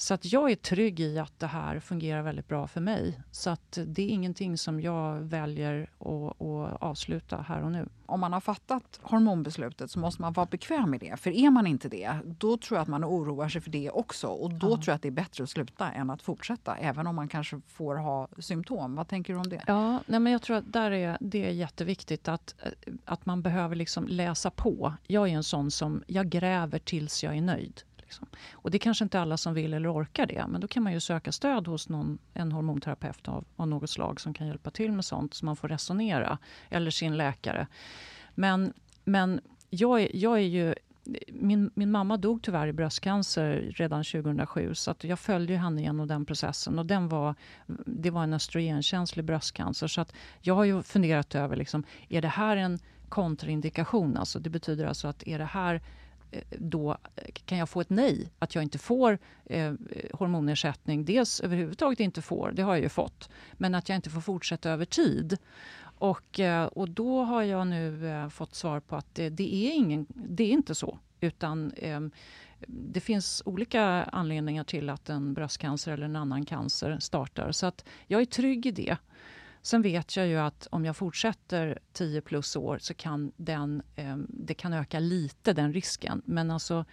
[0.00, 3.20] Så att jag är trygg i att det här fungerar väldigt bra för mig.
[3.30, 7.88] Så att det är ingenting som jag väljer att, att avsluta här och nu.
[8.06, 11.20] Om man har fattat hormonbeslutet så måste man vara bekväm med det.
[11.20, 14.26] För är man inte det, då tror jag att man oroar sig för det också.
[14.26, 14.76] Och då ja.
[14.76, 16.76] tror jag att det är bättre att sluta än att fortsätta.
[16.76, 18.94] Även om man kanske får ha symptom.
[18.94, 19.62] Vad tänker du om det?
[19.66, 22.54] Ja, nej men jag tror att där är, det är jätteviktigt att,
[23.04, 24.94] att man behöver liksom läsa på.
[25.06, 27.82] Jag är en sån som jag gräver tills jag är nöjd.
[28.10, 28.28] Liksom.
[28.52, 30.92] Och det är kanske inte alla som vill eller orkar det, men då kan man
[30.92, 34.92] ju söka stöd hos någon, en hormonterapeut av, av något slag som kan hjälpa till
[34.92, 36.38] med sånt, så man får resonera.
[36.68, 37.66] Eller sin läkare.
[38.34, 38.72] Men,
[39.04, 40.74] men jag, är, jag är ju
[41.28, 46.08] min, min mamma dog tyvärr i bröstcancer redan 2007 så att jag följde henne genom
[46.08, 46.78] den processen.
[46.78, 47.34] Och den var,
[47.86, 49.86] det var en östrogenkänslig bröstcancer.
[49.86, 54.16] Så att jag har ju funderat över, liksom, är det här en kontraindikation?
[54.16, 55.80] Alltså, det betyder alltså att är det här
[56.30, 59.74] Eh, då eh, kan jag få ett nej, att jag inte får eh,
[60.12, 61.04] hormonersättning.
[61.04, 64.70] Dels överhuvudtaget inte får, det har jag ju fått, men att jag inte får fortsätta
[64.70, 65.38] över tid.
[66.00, 69.74] Och, eh, och då har jag nu eh, fått svar på att det, det, är,
[69.74, 70.98] ingen, det är inte så.
[71.20, 72.00] Utan eh,
[72.66, 77.52] det finns olika anledningar till att en bröstcancer eller en annan cancer startar.
[77.52, 78.96] Så att jag är trygg i det.
[79.62, 84.16] Sen vet jag ju att om jag fortsätter 10 plus år så kan den, eh,
[84.28, 86.22] det kan öka lite, den risken.
[86.24, 86.84] Men alltså,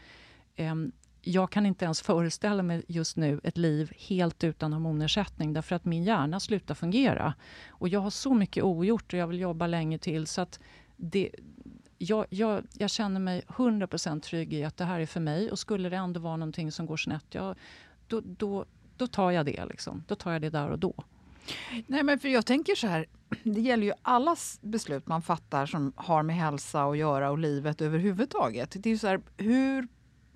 [0.55, 0.75] eh,
[1.21, 5.85] jag kan inte ens föreställa mig just nu ett liv helt utan hormonersättning därför att
[5.85, 7.33] min hjärna slutar fungera.
[7.69, 10.59] Och jag har så mycket ogjort och jag vill jobba länge till så att
[10.95, 11.31] det,
[11.97, 15.59] jag, jag, jag känner mig 100% trygg i att det här är för mig och
[15.59, 17.55] skulle det ändå vara någonting som går snett, ja,
[18.07, 18.65] då, då,
[18.97, 19.65] då tar jag det.
[19.65, 20.03] Liksom.
[20.07, 21.03] Då tar jag det där och då.
[21.87, 23.05] Nej, men för jag tänker så här,
[23.43, 27.81] det gäller ju alla beslut man fattar som har med hälsa att göra och livet
[27.81, 28.75] överhuvudtaget.
[28.79, 29.87] Det är så här, hur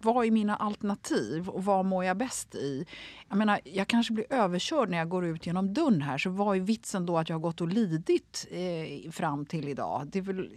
[0.05, 2.85] vad är mina alternativ och vad mår jag bäst i?
[3.29, 6.17] Jag menar, jag kanske blir överkörd när jag går ut genom dörren här.
[6.17, 10.07] Så vad är vitsen då att jag har gått och lidit eh, fram till idag?
[10.11, 10.49] Det är, väl,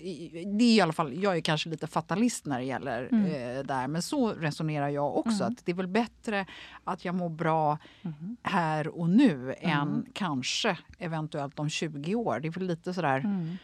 [0.58, 3.24] det är i alla fall, jag är kanske lite fatalist när det gäller mm.
[3.24, 3.88] eh, där.
[3.88, 5.42] Men så resonerar jag också.
[5.42, 5.52] Mm.
[5.52, 6.46] Att det är väl bättre
[6.84, 8.36] att jag mår bra mm.
[8.42, 10.06] här och nu än mm.
[10.12, 12.40] kanske eventuellt om 20 år.
[12.40, 13.56] Det är väl lite sådär mm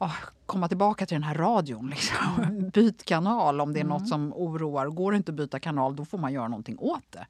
[0.00, 1.90] oh, komma tillbaka till den här radion.
[1.90, 2.16] Liksom.
[2.38, 2.70] Mm.
[2.74, 3.98] Byt kanal om det är mm.
[3.98, 4.86] något som oroar.
[4.86, 7.26] Går det inte att byta kanal, då får man göra någonting åt det.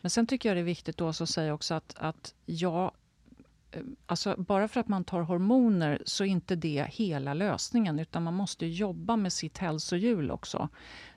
[0.00, 2.90] Men sen tycker jag det är viktigt då att säga också att, att jag
[3.70, 8.22] Eh, alltså bara för att man tar hormoner så är inte det hela lösningen utan
[8.22, 10.68] man måste jobba med sitt hälsohjul också.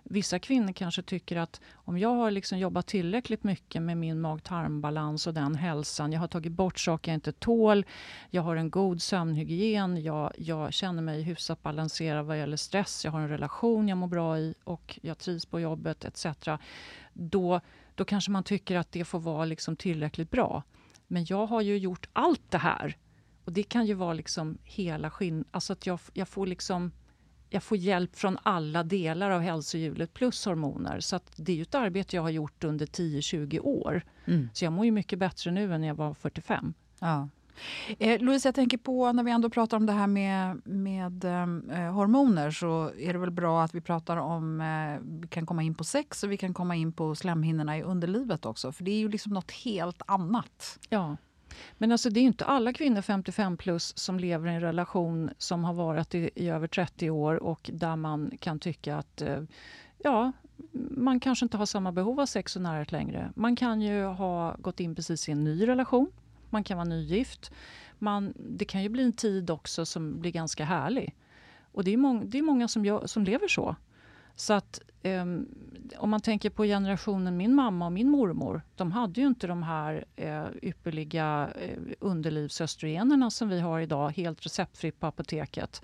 [0.04, 5.28] Vissa kvinnor kanske tycker att om jag har liksom jobbat tillräckligt mycket med min mag-tarmbalans
[5.28, 7.86] och den hälsan, jag har tagit bort saker jag inte tål,
[8.30, 13.12] jag har en god sömnhygien, jag, jag känner mig hyfsat balanserad vad gäller stress, jag
[13.12, 16.26] har en relation jag mår bra i och jag trivs på jobbet etc.
[17.14, 17.62] Då,
[17.96, 20.64] då kanske man tycker att det får vara liksom tillräckligt bra.
[21.12, 22.98] Men jag har ju gjort allt det här.
[23.46, 25.46] Och det kan ju vara liksom hela skinn...
[25.52, 26.92] Alltså att jag, jag får liksom
[27.50, 31.00] jag får hjälp från alla delar av hälsohjulet plus hormoner.
[31.00, 34.02] Så det är ju ett arbete jag har gjort under 10-20 år.
[34.26, 34.50] Mm.
[34.54, 36.74] Så jag mår ju mycket bättre nu än när jag var 45.
[37.00, 37.30] Ja.
[38.00, 41.42] Eh, Louise, jag tänker på när vi ändå pratar om det här med, med eh,
[41.80, 45.64] eh, hormoner så är det väl bra att vi pratar om, eh, vi kan komma
[45.64, 48.72] in på sex och vi kan komma in på slemhinnorna i underlivet också.
[48.72, 50.80] För det är ju liksom något helt annat.
[50.90, 51.18] Ja.
[51.78, 55.64] Men alltså det är inte alla kvinnor 55 plus som lever i en relation som
[55.64, 59.44] har varit i, i över 30 år och där man kan tycka att eh,
[59.98, 60.32] ja,
[60.92, 63.32] man kanske inte har samma behov av sex och närhet längre.
[63.36, 66.12] Man kan ju ha gått in precis i en ny relation.
[66.52, 67.52] Man kan vara nygift.
[68.00, 71.16] Man, det kan ju bli en tid också som blir ganska härlig.
[71.72, 73.76] Och det är, mång, det är många som, gör, som lever så.
[74.36, 75.48] Så att um,
[75.98, 78.62] om man tänker på generationen min mamma och min mormor.
[78.76, 84.46] De hade ju inte de här eh, ypperliga eh, underlivsöstrogenerna som vi har idag helt
[84.46, 85.82] receptfritt på apoteket.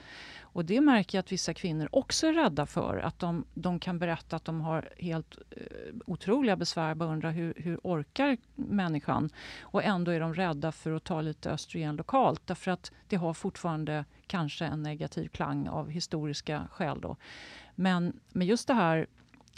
[0.58, 2.98] Och det märker jag att vissa kvinnor också är rädda för.
[2.98, 5.62] Att de, de kan berätta att de har helt eh,
[6.06, 6.96] otroliga besvär.
[6.96, 9.30] Bara undrar hur, hur orkar människan?
[9.62, 12.48] Och ändå är de rädda för att ta lite östrogen lokalt.
[12.48, 17.02] Därför att det har fortfarande kanske en negativ klang av historiska skäl.
[17.02, 17.15] Då.
[17.76, 19.08] Men men just det här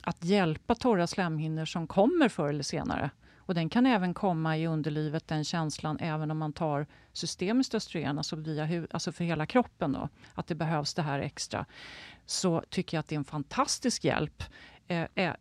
[0.03, 3.09] att hjälpa torra slemhinnor som kommer förr eller senare.
[3.49, 8.17] Och den kan även komma i underlivet, den känslan, även om man tar systemiskt östrogen,
[8.17, 11.65] alltså, via, alltså för hela kroppen, då, att det behövs det här extra.
[12.25, 14.43] Så tycker jag att det är en fantastisk hjälp.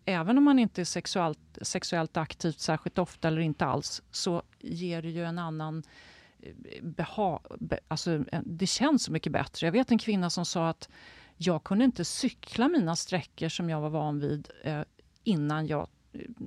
[0.05, 5.03] även om man inte är sexuellt, sexuellt aktivt särskilt ofta eller inte alls, så ger
[5.03, 5.83] det ju en annan
[6.40, 9.66] eh, beha, be, alltså, eh, det känns så mycket bättre.
[9.66, 10.88] Jag vet en kvinna som sa att
[11.37, 14.83] jag kunde inte cykla mina sträckor som jag var van vid eh,
[15.25, 15.88] innan jag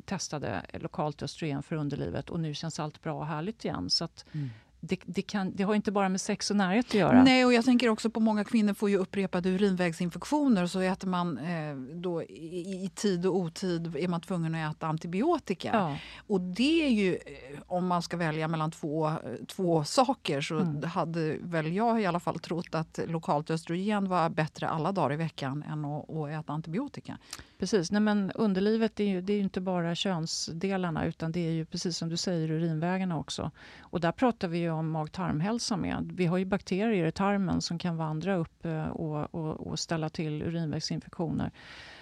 [0.05, 3.89] testade lokalt östrogen för underlivet och nu känns allt bra och härligt igen.
[3.89, 4.49] Så att, mm
[4.83, 7.23] det, det, kan, det har inte bara med sex och närhet att göra.
[7.23, 11.37] Nej, och jag tänker också på många kvinnor får ju upprepade urinvägsinfektioner så äter man
[11.37, 15.69] eh, då i, i, tid och otid är man tvungen att äta antibiotika.
[15.73, 15.97] Ja.
[16.27, 19.11] Och det är ju, eh, om man ska välja mellan två,
[19.47, 20.83] två saker så mm.
[20.83, 25.17] hade väl jag i alla fall trott att lokalt östrogen var bättre alla dagar i
[25.17, 27.17] veckan än att, att äta antibiotika.
[27.59, 31.51] Precis, Nej, men underlivet är ju, det är ju inte bara könsdelarna utan det är
[31.51, 33.51] ju precis som du säger urinvägarna också.
[33.79, 36.11] Och där pratar vi om mag-tarmhälsa med.
[36.15, 40.09] Vi har ju bakterier i tarmen som kan vandra upp eh, och, och, och ställa
[40.09, 41.51] till urinvägsinfektioner.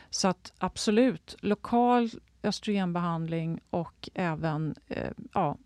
[0.10, 2.10] Så att absolut, lokal
[2.43, 5.58] östrogenbehandling och även eh, ja,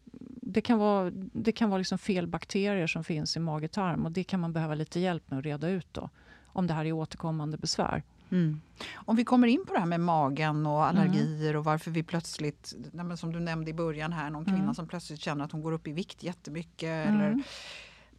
[0.41, 4.23] det kan vara, det kan vara liksom fel bakterier som finns i mage-tarm och det
[4.23, 6.09] kan man behöva lite hjälp med att reda ut då,
[6.45, 8.03] om det här är återkommande besvär.
[8.31, 8.61] Mm.
[8.95, 11.59] Om vi kommer in på det här med magen och allergier mm.
[11.59, 12.75] och varför vi plötsligt,
[13.17, 14.75] som du nämnde i början här, någon kvinna mm.
[14.75, 17.43] som plötsligt känner att hon går upp i vikt jättemycket eller mm.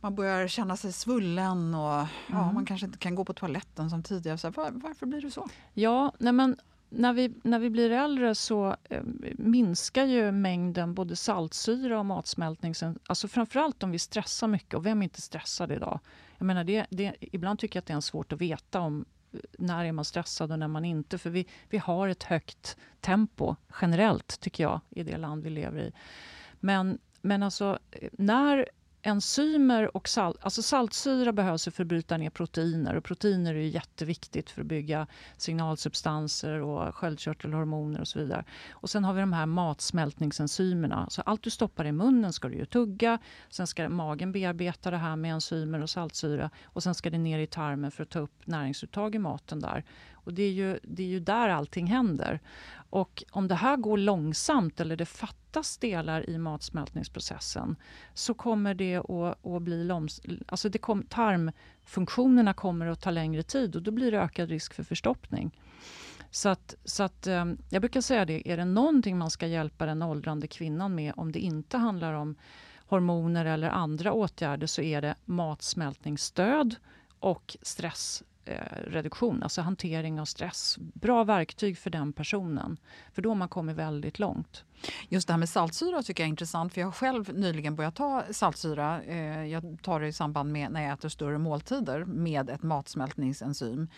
[0.01, 2.55] man börjar känna sig svullen och ja, mm.
[2.55, 4.38] man kanske inte kan gå på toaletten som tidigare.
[4.38, 5.49] Så var, varför blir det så?
[5.75, 6.57] Ja, nej men
[6.95, 9.03] när vi, när vi blir äldre så eh,
[9.38, 12.75] minskar ju mängden både saltsyra och matsmältning.
[13.07, 14.75] Alltså framförallt om vi stressar mycket.
[14.75, 16.01] Och vem är inte stressad idag?
[16.38, 19.05] Jag menar det, det, ibland tycker jag att det är svårt att veta om
[19.59, 21.18] när är man stressad och när man inte.
[21.18, 25.79] För vi, vi har ett högt tempo generellt, tycker jag, i det land vi lever
[25.79, 25.92] i.
[26.61, 28.68] Men, men alltså, eh, när
[29.07, 32.97] enzymer och salt, alltså saltsyra behövs för att bryta ner proteiner.
[32.97, 38.45] Och proteiner är jätteviktigt för att bygga signalsubstanser och sköldkörtelhormoner och så vidare.
[38.71, 41.07] Och sen har vi de här matsmältningsenzymerna.
[41.11, 43.19] Så allt du stoppar i munnen ska du ju tugga.
[43.51, 46.51] Sen ska magen bearbeta det här med enzymer och saltsyra.
[46.64, 49.85] Och sen ska det ner i tarmen för att ta upp näringsuttag i maten där.
[50.12, 52.40] Och det är ju, det är ju där allting händer.
[52.94, 57.76] Och om det här går långsamt eller det fattas delar i matsmältningsprocessen
[58.14, 63.42] så kommer det att, att bli loms, alltså det kom, tarmfunktionerna kommer att ta längre
[63.42, 65.61] tid och då blir det ökad risk för förstoppning.
[66.30, 69.87] Så att, så att, ehm, jag brukar säga det, är det någonting man ska hjälpa
[69.87, 72.37] den åldrande kvinnan med om det inte handlar om
[72.87, 76.76] hormoner eller andra åtgärder så är det matsmältningsstöd
[77.18, 80.78] och stress Eh, alltså hantering av stress.
[80.78, 82.76] Bra verktyg för den personen,
[83.12, 84.64] för då har man kommit väldigt långt.
[85.09, 87.94] Just det här med saltsyra tycker jag är intressant för jag har själv nyligen börjat
[87.94, 89.02] ta saltsyra.
[89.02, 93.88] Eh, jag tar det i samband med när jag äter större måltider med ett matsmältningsenzym.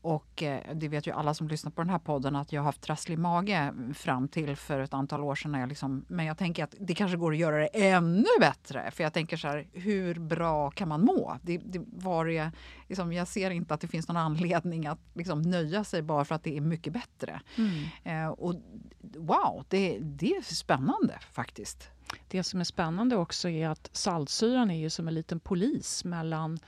[0.00, 2.64] Och eh, det vet ju alla som lyssnar på den här podden att jag har
[2.64, 5.54] haft trasslig mage fram till för ett antal år sedan.
[5.54, 8.90] jag liksom, men jag tänker att det kanske går att göra det ännu bättre.
[8.90, 11.38] För jag tänker så här, hur bra kan man må?
[11.42, 12.50] Det, det var det,
[12.88, 16.34] liksom, jag ser inte att det finns någon anledning att liksom, nöja sig bara för
[16.34, 17.40] att det är mycket bättre.
[17.56, 17.84] Mm.
[18.04, 18.54] Eh, och
[19.00, 21.90] wow, det, det är spännande faktiskt.
[22.28, 26.58] Det som är spännande också är att saltsyran är ju som en liten polis mellan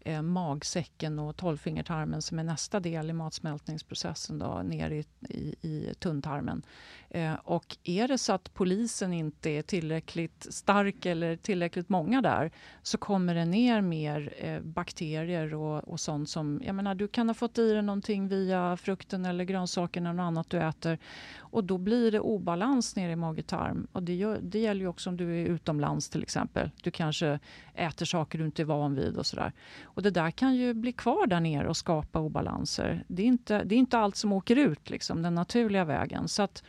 [0.00, 5.94] eh, magsäcken och tolvfingertarmen som är nästa del i matsmältningsprocessen då, ner i, i, i
[5.98, 6.62] tunntarmen.
[7.10, 12.50] Eh, och är det så att polisen inte är tillräckligt stark eller tillräckligt många där
[12.82, 16.62] så kommer det ner mer eh, bakterier och, och sånt som...
[16.64, 20.26] Jag menar, du kan ha fått i dig någonting via frukten eller grönsakerna eller något
[20.26, 20.98] annat du äter
[21.38, 23.86] och då blir det obalans nere i mage-tarm.
[23.92, 26.70] Och det, gör, det gäller ju också om du är utomlands till exempel.
[26.82, 27.38] Du kanske
[27.74, 29.52] äter saker du inte är van vid och sådär.
[30.00, 33.04] Och det där kan ju bli kvar där nere och skapa obalanser.
[33.08, 36.28] Det är inte, det är inte allt som åker ut, liksom, den naturliga vägen.
[36.28, 36.62] Så att,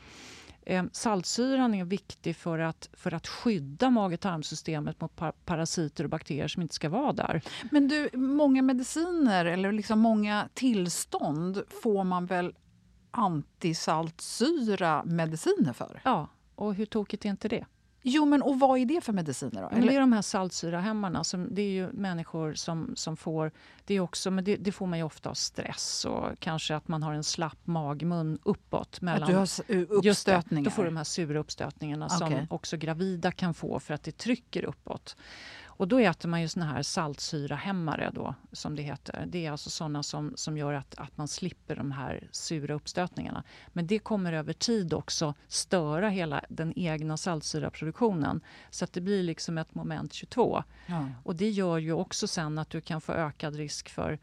[0.62, 6.48] eh, saltsyran är viktig för att, för att skydda mage-tarmsystemet mot par parasiter och bakterier
[6.48, 7.42] som inte ska vara där.
[7.72, 12.56] Men du, många mediciner eller liksom många tillstånd får man väl
[13.12, 16.02] antisaltsyra mediciner för?
[16.04, 17.66] Ja, och hur tokigt är inte det?
[18.04, 19.62] Jo, men och vad är det för mediciner?
[19.62, 19.70] Då?
[19.72, 21.24] Men det är de här saltsyrahämmarna.
[21.24, 23.52] Som, det är ju människor som, som får...
[23.86, 26.88] Det, är också, men det, det, får man ju ofta av stress och kanske att
[26.88, 29.02] man har en slapp magmun uppåt.
[29.02, 30.64] Mellan, att du har uppstötningar?
[30.64, 32.18] Det, då får du de här sura uppstötningarna okay.
[32.18, 35.16] som också gravida kan få för att det trycker uppåt.
[35.82, 39.26] Och då äter man ju såna här saltsyrahämmare då, som det heter.
[39.28, 43.44] Det är alltså såna som, som gör att, att man slipper de här sura uppstötningarna.
[43.68, 48.42] Men det kommer över tid också störa hela den egna saltsyraproduktionen.
[48.70, 50.64] Så att det blir liksom ett moment 22.
[50.86, 51.10] Ja.
[51.24, 54.20] Och det gör ju också sen att du kan få ökad risk för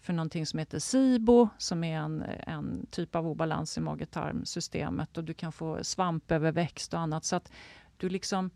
[0.00, 5.24] för någonting som heter SIBO som är en, en typ av obalans i mage-tarmsystemet och
[5.24, 7.24] du kan få svampöverväxt och annat.
[7.24, 7.52] Så att
[7.96, 8.50] du liksom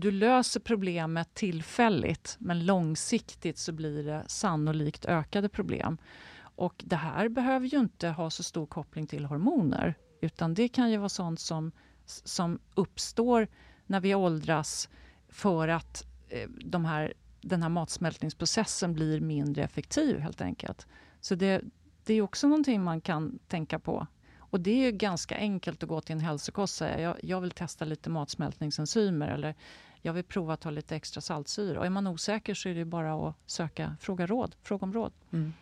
[0.00, 5.98] du löser problemet tillfälligt men långsiktigt så blir det sannolikt ökade problem.
[6.38, 10.90] Och det här behöver ju inte ha så stor koppling till hormoner utan det kan
[10.90, 11.72] ju vara sånt som,
[12.04, 13.48] som uppstår
[13.86, 14.88] när vi åldras
[15.28, 20.86] för att eh, de här, den här matsmältningsprocessen blir mindre effektiv helt enkelt.
[21.20, 21.62] Så det,
[22.04, 24.06] det är också någonting man kan tänka på.
[24.50, 27.40] Och det är ju ganska enkelt att gå till en hälsokost och säga jag, jag
[27.40, 29.54] vill testa lite matsmältningsenzymer eller
[30.02, 31.78] jag vill prova att ta lite extra saltsyra.
[31.80, 35.12] Och är man osäker så är det bara att söka, fråga råd, fråga om råd.
[35.32, 35.52] Mm.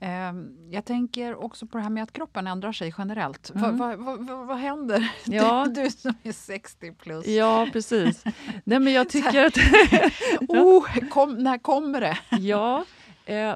[0.00, 3.50] Ehm, jag tänker också på det här med att kroppen ändrar sig generellt.
[3.50, 3.78] Mm.
[3.78, 5.12] Vad, vad, vad, vad, händer?
[5.24, 5.66] Ja.
[5.74, 7.26] Du, som är 60 plus.
[7.26, 8.24] Ja, precis.
[8.64, 9.56] Nej, men jag tycker att...
[10.48, 12.18] oh, kom, när kommer det?
[12.30, 12.84] ja,
[13.24, 13.54] eh,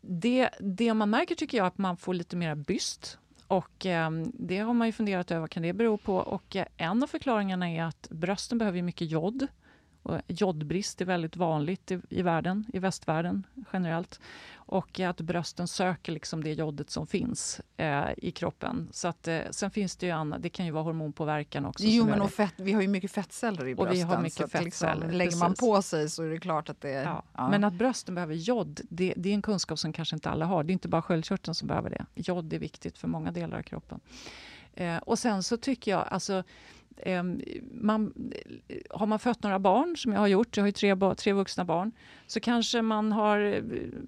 [0.00, 3.18] det, det man märker tycker jag är att man får lite mer byst.
[3.48, 6.16] Och eh, det har man ju funderat över vad kan det bero på.
[6.16, 9.46] Och eh, en av förklaringarna är att brösten behöver mycket jod.
[10.08, 14.20] Och jodbrist är väldigt vanligt i, i världen, i västvärlden generellt.
[14.54, 18.88] Och att brösten söker liksom det jodet som finns eh, i kroppen.
[18.92, 21.84] Så att, eh, sen finns det ju annat, det kan ju vara hormonpåverkan också.
[21.86, 23.88] Jo, men och fett, vi har ju mycket fettceller i brösten.
[23.88, 24.94] Och vi har mycket liksom fettceller.
[24.94, 26.90] Liksom, lägger man på sig så är det klart att det...
[26.90, 27.22] Ja.
[27.36, 27.48] ja.
[27.48, 30.64] Men att brösten behöver jod, det, det, är en kunskap som kanske inte alla har.
[30.64, 32.06] Det är inte bara sköldkörteln som behöver det.
[32.14, 34.00] Jod är viktigt för många delar av kroppen.
[34.74, 36.42] Eh, och sen så tycker jag, alltså
[37.02, 37.40] Ehm,
[37.72, 38.32] man,
[38.90, 41.64] har man fött några barn, som jag har gjort, jag har ju tre, tre vuxna
[41.64, 41.92] barn,
[42.26, 43.62] så kanske man har...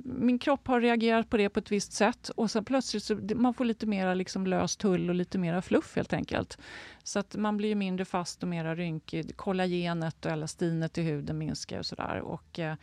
[0.05, 3.55] Min kropp har reagerat på det på ett visst sätt och sen plötsligt så man
[3.55, 6.59] får lite mer liksom löst hull och lite mer fluff helt enkelt.
[7.03, 9.37] Så att man blir mindre fast och mer rynkig.
[9.37, 12.21] Kollagenet och elastinet i huden minskar och sådär.
[12.21, 12.75] Och, eh,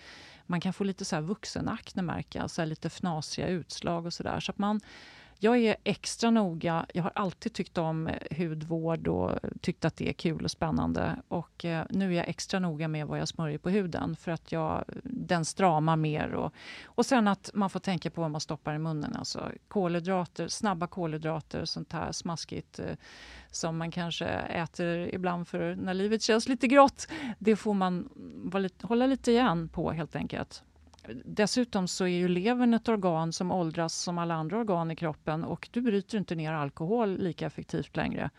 [0.45, 4.39] man kan få lite så här vuxenakne märka, alltså lite fnasiga utslag och sådär.
[4.39, 4.81] Så att man
[5.39, 6.85] jag är extra noga.
[6.93, 9.31] Jag har alltid tyckt om hudvård och
[9.61, 11.15] tyckt att det är kul och spännande.
[11.27, 14.51] Och eh, nu är jag extra noga med vad jag smörjer på huden för att
[14.51, 16.33] jag, den stramar mer.
[16.33, 16.53] Och,
[16.85, 19.15] och sen att man får tänka på vad man stoppar i munnen.
[19.15, 22.95] Alltså kolhydrater, snabba kolhydrater, sånt här smaskigt eh,
[23.51, 27.07] som man kanske äter ibland för när livet känns lite grått.
[27.39, 28.09] Det får man
[28.53, 30.63] lite, hålla lite igen på helt enkelt.
[31.25, 35.43] Dessutom så är ju levern ett organ som åldras som alla andra organ i kroppen
[35.43, 38.29] och du bryter inte ner alkohol lika effektivt längre.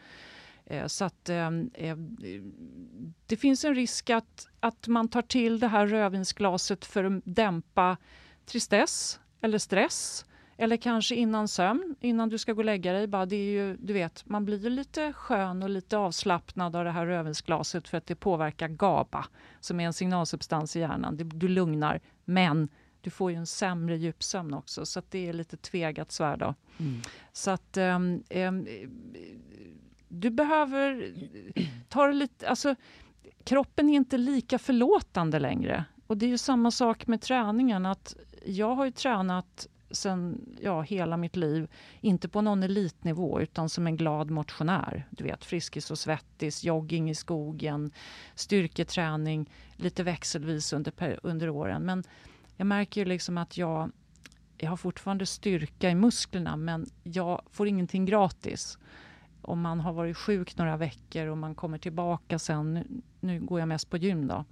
[0.67, 1.97] Eh, så att eh, eh,
[3.27, 7.97] det finns en risk att, att man tar till det här rödvinsglaset för att dämpa
[8.47, 10.25] tristess eller stress.
[10.61, 13.07] Eller kanske innan sömn, innan du ska gå och lägga dig.
[13.07, 16.85] Bara det är ju, du vet, man blir ju lite skön och lite avslappnad av
[16.85, 19.27] det här rödvinsglaset för att det påverkar GABA
[19.61, 21.17] som är en signalsubstans i hjärnan.
[21.17, 22.69] Du lugnar, men
[23.01, 26.43] du får ju en sämre djupsömn också, så det är lite tvegat svärd.
[26.43, 27.01] Mm.
[27.33, 28.67] Så att um, um,
[30.09, 31.13] du behöver
[31.89, 32.49] ta det lite...
[32.49, 32.75] Alltså,
[33.45, 35.85] kroppen är inte lika förlåtande längre.
[36.07, 37.87] Och det är ju samma sak med träningen.
[37.87, 41.69] att Jag har ju tränat sen ja, hela mitt liv,
[42.01, 45.07] inte på någon elitnivå utan som en glad motionär.
[45.11, 47.91] Du vet, Friskis och Svettis, jogging i skogen,
[48.35, 51.83] styrketräning lite växelvis under, under åren.
[51.83, 52.05] Men
[52.57, 53.91] jag märker ju liksom att jag,
[54.57, 58.79] jag har fortfarande styrka i musklerna men jag får ingenting gratis.
[59.43, 62.87] Om man har varit sjuk några veckor och man kommer tillbaka sen, nu,
[63.21, 64.45] nu går jag mest på gym då,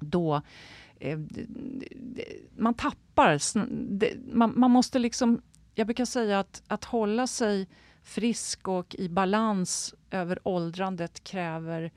[0.00, 0.42] då
[1.00, 1.18] Eh,
[2.56, 3.40] man tappar.
[4.34, 5.42] Man, man måste liksom...
[5.74, 7.68] Jag brukar säga att, att hålla sig
[8.02, 11.92] frisk och i balans över åldrandet kräver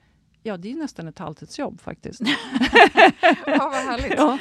[0.46, 2.20] Ja, det är nästan ett halvtidsjobb faktiskt.
[3.46, 4.14] ja, vad härligt.
[4.16, 4.38] Ja.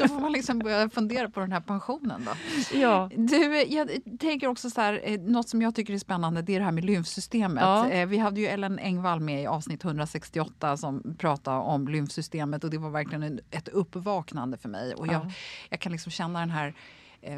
[0.00, 2.24] Då får man liksom börja fundera på den här pensionen.
[2.26, 2.32] Då.
[2.78, 3.10] Ja.
[3.16, 3.90] Du, jag
[4.20, 6.72] tänker också så här, eh, något som jag tycker är spännande, det är det här
[6.72, 7.62] med lymfsystemet.
[7.62, 7.90] Ja.
[7.90, 12.70] Eh, vi hade ju Ellen Engvall med i avsnitt 168 som pratade om lymfsystemet och
[12.70, 14.94] det var verkligen ett uppvaknande för mig.
[14.94, 15.30] Och jag, ja.
[15.70, 16.74] jag kan liksom känna den här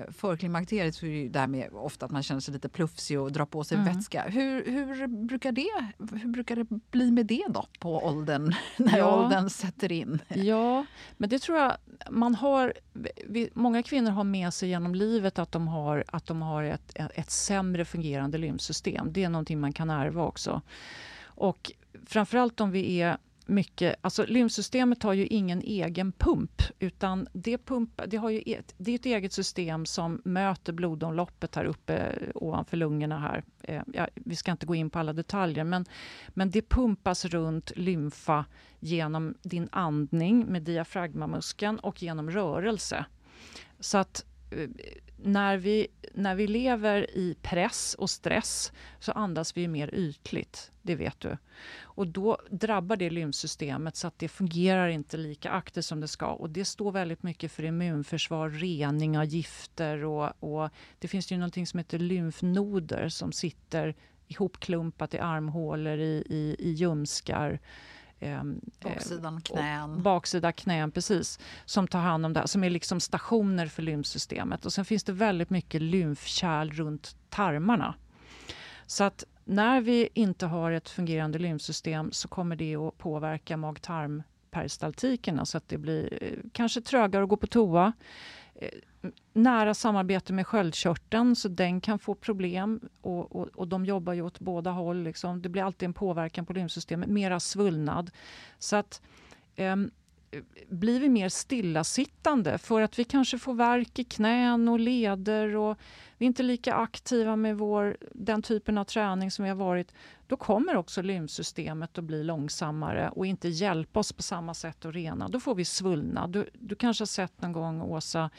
[0.08, 3.20] förklimakteriet så är det ju det här med ofta att man känner sig lite plufsig
[3.20, 3.94] och drar på sig mm.
[3.94, 4.22] vätska.
[4.22, 9.24] Hur, hur, brukar det, hur brukar det bli med det då på åldern, när ja.
[9.24, 10.18] åldern sätter in?
[10.28, 11.76] Ja, men det tror jag
[12.10, 12.72] man har...
[13.26, 16.92] Vi, många kvinnor har med sig genom livet att de har, att de har ett,
[16.94, 19.12] ett sämre fungerande lymfsystem.
[19.12, 20.62] Det är någonting man kan ärva också.
[21.24, 21.72] Och
[22.06, 23.16] framförallt om vi är
[23.46, 23.96] mycket...
[24.00, 28.90] Alltså lymfsystemet har ju ingen egen pump utan det, pump, det, har ju ett, det
[28.90, 33.18] är ett eget system som möter blodomloppet här uppe eh, ovanför lungorna.
[33.18, 33.44] här.
[33.62, 35.84] Eh, ja, vi ska inte gå in på alla detaljer men,
[36.28, 38.44] men det pumpas runt lymfa
[38.80, 43.04] genom din andning med diafragmamuskeln och genom rörelse.
[43.80, 44.68] Så att Eh,
[45.16, 50.94] när vi, när vi lever i press och stress så andas vi mer ytligt, det
[50.94, 51.36] vet du.
[51.80, 56.26] Och då drabbar det lymfsystemet så att det fungerar inte lika aktivt som det ska.
[56.26, 61.36] Och det står väldigt mycket för immunförsvar, rening av gifter och, och det finns ju
[61.36, 63.94] någonting som heter lymfnoder som sitter
[64.28, 67.60] ihopklumpat i armhålor, i, i, i ljumskar.
[68.20, 70.02] Ehm, baksidan knän.
[70.02, 71.38] Baksida knän, precis.
[71.64, 74.66] Som tar hand om det här, som är liksom stationer för lymfsystemet.
[74.66, 77.94] Och sen finns det väldigt mycket lymfkärl runt tarmarna.
[78.86, 85.46] Så att när vi inte har ett fungerande lymfsystem så kommer det att påverka mag-tarmperistaltiken,
[85.46, 87.92] så att det blir eh, kanske trögare att gå på toa.
[88.60, 88.68] Eh,
[89.32, 92.80] nära samarbete med sköldkörteln, så den kan få problem.
[93.00, 95.02] Och, och, och de jobbar ju åt båda håll.
[95.02, 95.42] Liksom.
[95.42, 98.10] Det blir alltid en påverkan på lymfsystemet, mera svullnad.
[98.58, 99.02] Så att
[99.56, 99.76] eh,
[100.68, 105.78] blir vi mer stillasittande för att vi kanske får värk i knän och leder och
[106.18, 109.92] vi är inte lika aktiva med vår, den typen av träning som vi har varit,
[110.26, 114.94] då kommer också lymfsystemet att bli långsammare och inte hjälpa oss på samma sätt att
[114.94, 115.28] rena.
[115.28, 116.30] Då får vi svullnad.
[116.30, 118.30] Du, du kanske har sett någon gång, Åsa,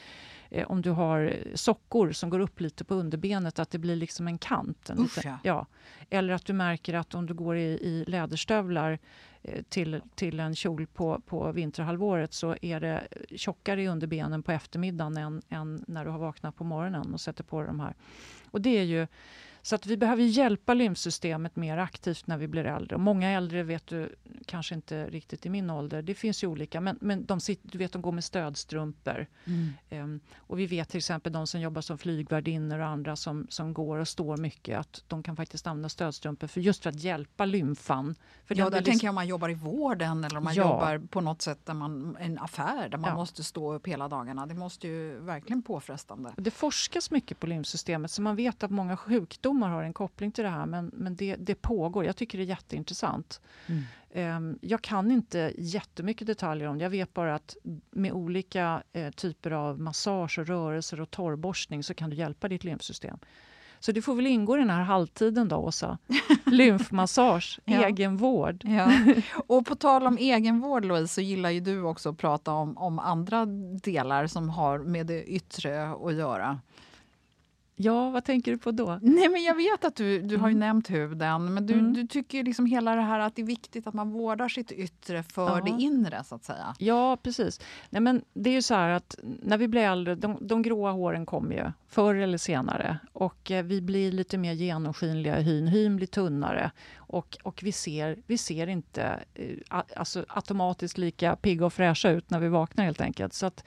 [0.50, 4.28] eh, om du har sockor som går upp lite på underbenet, att det blir liksom
[4.28, 4.90] en kant.
[4.90, 5.66] En Usch, liten, ja.
[6.10, 8.98] Eller att du märker att om du går i, i läderstövlar
[9.42, 14.52] eh, till, till en kjol på, på vinterhalvåret så är det tjockare i underbenen på
[14.52, 17.94] eftermiddagen än, än när du har vaknat på morgonen och sätter på de här.
[18.50, 19.06] Och det är ju
[19.62, 22.96] så att vi behöver hjälpa lymfsystemet mer aktivt när vi blir äldre.
[22.96, 24.14] Och många äldre vet du,
[24.46, 27.78] kanske inte riktigt i min ålder, det finns ju olika, men, men de, sitter, du
[27.78, 29.26] vet, de går med stödstrumpor.
[29.44, 30.04] Mm.
[30.04, 33.74] Um, och vi vet till exempel de som jobbar som flygvärdinnor och andra som, som
[33.74, 37.44] går och står mycket, att de kan faktiskt använda stödstrumpor för just för att hjälpa
[37.44, 38.14] lymfan.
[38.44, 40.62] För ja, där blir tänker jag om man jobbar i vården eller om man Ja.
[40.62, 43.16] jobbar på något sätt där man, en affär där man Ja.
[43.16, 44.46] måste stå upp hela dagarna.
[44.46, 46.32] Det måste ju verkligen påfrestande.
[46.36, 50.44] Det forskas mycket på lymfsystemet så man vet att många sjukdomar har en koppling till
[50.44, 52.04] det här men, men det, det pågår.
[52.04, 53.40] Jag tycker det är jätteintressant.
[53.66, 53.82] Mm.
[54.12, 56.82] Ehm, Jag kan inte jättemycket detaljer om det.
[56.84, 57.56] Jag vet bara att
[57.90, 62.64] med olika eh, typer av massage, och rörelser och torrborstning så kan du hjälpa ditt
[62.64, 63.18] lymfsystem.
[63.80, 65.98] Så det får väl ingå i den här halvtiden då, Åsa.
[66.46, 67.86] Lymfmassage, Ja.
[67.86, 68.64] egenvård.
[68.64, 68.92] Ja.
[69.46, 72.98] Och på tal om egenvård Louise, så gillar ju du också att prata om, om
[72.98, 73.46] andra
[73.82, 76.60] delar som har med det yttre att göra.
[77.80, 78.98] Ja, vad tänker du på då?
[79.02, 80.60] Nej, men jag vet att du, du har ju Mm.
[80.68, 81.92] nämnt huden, men du, Mm.
[81.92, 85.22] du tycker liksom hela det här att det är viktigt att man vårdar sitt yttre
[85.22, 85.64] för Ja.
[85.64, 86.74] det inre så att säga.
[86.78, 87.60] Ja, precis.
[87.90, 90.90] Nej, men det är ju så här att när vi blir äldre, de, de gråa
[90.92, 95.68] håren kommer ju förr eller senare och eh, vi blir lite mer genomskinliga i hyn.
[95.68, 99.56] Hyn blir tunnare och, och vi, ser, vi ser inte eh,
[99.96, 103.32] alltså automatiskt lika pigga och fräscha ut när vi vaknar helt enkelt.
[103.32, 103.64] Så att,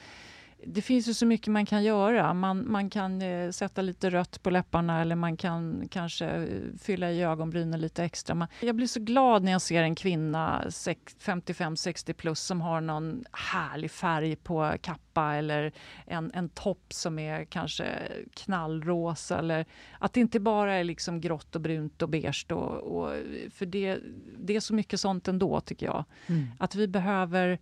[0.66, 2.34] det finns ju så mycket man kan göra.
[2.34, 7.12] Man, man kan eh, sätta lite rött på läpparna eller man kan kanske eh, fylla
[7.12, 8.36] i ögonbrynen lite extra.
[8.36, 12.82] Man, jag blir så glad när jag ser en kvinna sex- 55-60 plus som har
[12.82, 15.72] någon härlig färg på kappa eller
[16.06, 17.86] en, en topp som är kanske
[18.34, 19.40] knallrosa.
[19.40, 19.66] Eller
[20.00, 22.46] att det inte bara är liksom grått och brunt och beige.
[22.50, 23.14] Och, och,
[23.54, 24.00] för det,
[24.38, 26.06] det är så mycket sånt ändå tycker jag.
[26.60, 27.58] Att vi behöver eh,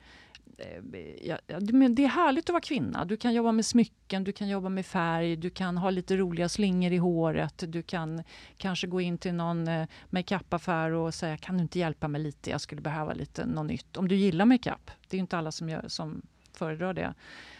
[1.22, 3.06] Ja, ja, det- men det är härligt att vara kvinna.
[3.06, 6.50] Du kan jobba med smycken, du kan jobba med färg, du kan ha lite roliga
[6.50, 7.64] slingor i håret.
[7.68, 8.24] Du kan
[8.58, 12.50] kanske gå in till någon eh, makeupaffär och säga kan du inte hjälpa mig lite,
[12.50, 13.98] jag skulle behöva lite något nytt.
[13.98, 14.92] Om du gillar makeup.
[15.08, 16.22] Det är inte alla som, gör, som
[16.54, 17.14] föredrar det.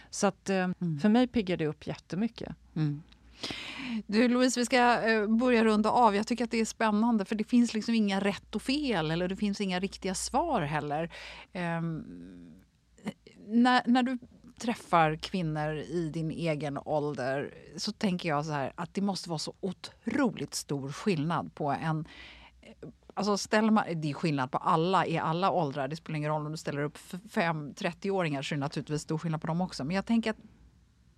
[0.10, 0.68] Så att, eh,
[1.02, 2.56] för mig piggar det upp jättemycket.
[2.76, 3.02] Mm.
[4.08, 6.16] Du Louise, vi ska eh, börja runda av.
[6.16, 9.28] Jag tycker att det är spännande för det finns liksom inga rätt och fel eller
[9.28, 11.10] det finns inga riktiga svar heller.
[11.54, 12.06] Ehm,
[13.50, 14.18] när, när du
[14.60, 19.40] träffar kvinnor i din egen ålder så tänker jag så här att det måste vara
[19.40, 22.08] så otroligt stor skillnad på en
[23.14, 25.88] Alltså ställer man, det är skillnad på alla i alla åldrar.
[25.88, 26.98] Det spelar ingen roll om du ställer upp
[27.30, 29.84] fem 30-åringar så är det naturligtvis stor skillnad på dem också.
[29.84, 30.38] Men jag tänker att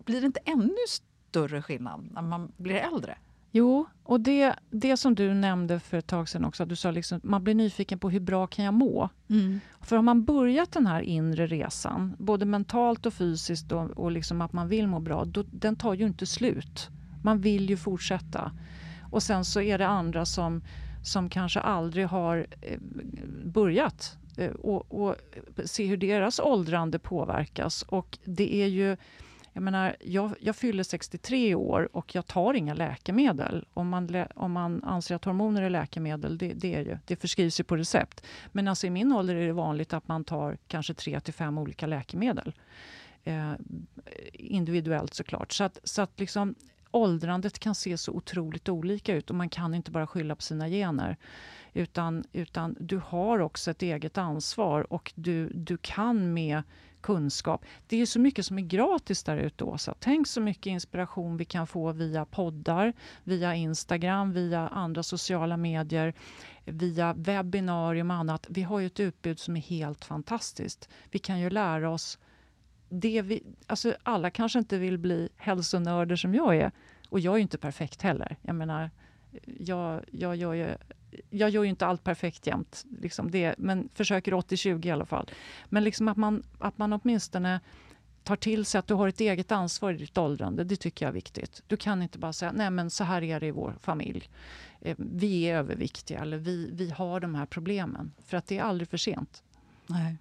[0.05, 3.17] blir det inte ännu större skillnad när man blir äldre?
[3.51, 6.91] Jo, och det, det som du nämnde för ett tag sedan också, att du sa
[6.91, 9.09] liksom, man blir nyfiken på hur bra kan jag må?
[9.81, 14.41] För har man börjat den här inre resan, både mentalt och fysiskt och, och liksom
[14.41, 16.89] att man vill må bra, då, den tar ju inte slut.
[17.23, 18.51] Man vill ju fortsätta.
[19.11, 20.61] Och sen så är det andra som,
[21.03, 22.79] som kanske aldrig har eh,
[23.45, 25.15] börjat eh, och, och
[25.65, 27.81] se hur deras åldrande påverkas.
[27.87, 28.97] Och det är ju
[29.53, 33.65] jag, menar, jag, jag fyller 63 år och jag tar inga läkemedel.
[33.73, 37.59] Om man, om man anser att hormoner är läkemedel, det, det, är ju, det förskrivs
[37.59, 38.23] ju på recept.
[38.51, 41.57] Men alltså i min ålder är det vanligt att man tar kanske tre till fem
[41.57, 42.53] olika läkemedel.
[43.23, 43.51] eh,
[44.33, 45.51] individuellt såklart.
[45.51, 46.55] Så att, så att liksom,
[46.91, 50.69] åldrandet kan se så otroligt olika ut och man kan inte bara skylla på sina
[50.69, 51.17] gener.
[51.73, 56.63] Utan, utan du har också ett eget ansvar och du, du kan med
[57.01, 57.65] kunskap.
[57.87, 59.95] Det är så mycket som är gratis där ute, Åsa.
[59.99, 62.93] Tänk så mycket inspiration vi kan få via poddar,
[63.23, 66.13] via Instagram, via andra sociala medier,
[66.65, 68.45] via webbinarium och annat.
[68.49, 70.89] Vi har ju ett utbud som är helt fantastiskt.
[71.11, 72.19] Vi kan ju lära oss
[72.89, 73.43] det vi...
[73.67, 76.71] Alltså alla kanske inte vill bli hälsonörder som jag är.
[77.09, 78.37] Och jag är ju inte perfekt heller.
[78.41, 78.89] Jag menar,
[79.59, 80.67] jag, jag gör ju
[81.29, 85.29] jag gör ju inte allt perfekt jämt, liksom det, men försöker 80-20 i alla fall.
[85.69, 87.59] Men liksom att, man, att man åtminstone
[88.23, 91.09] tar till sig att du har ett eget ansvar i ditt åldrande, det tycker jag
[91.09, 91.63] är viktigt.
[91.67, 94.29] Du kan inte bara säga, nej men så här är det i vår familj.
[94.81, 98.11] Eh, vi är överviktiga eller vi, vi har de här problemen.
[98.25, 99.43] För att det är aldrig för sent.
[99.87, 100.17] Nej.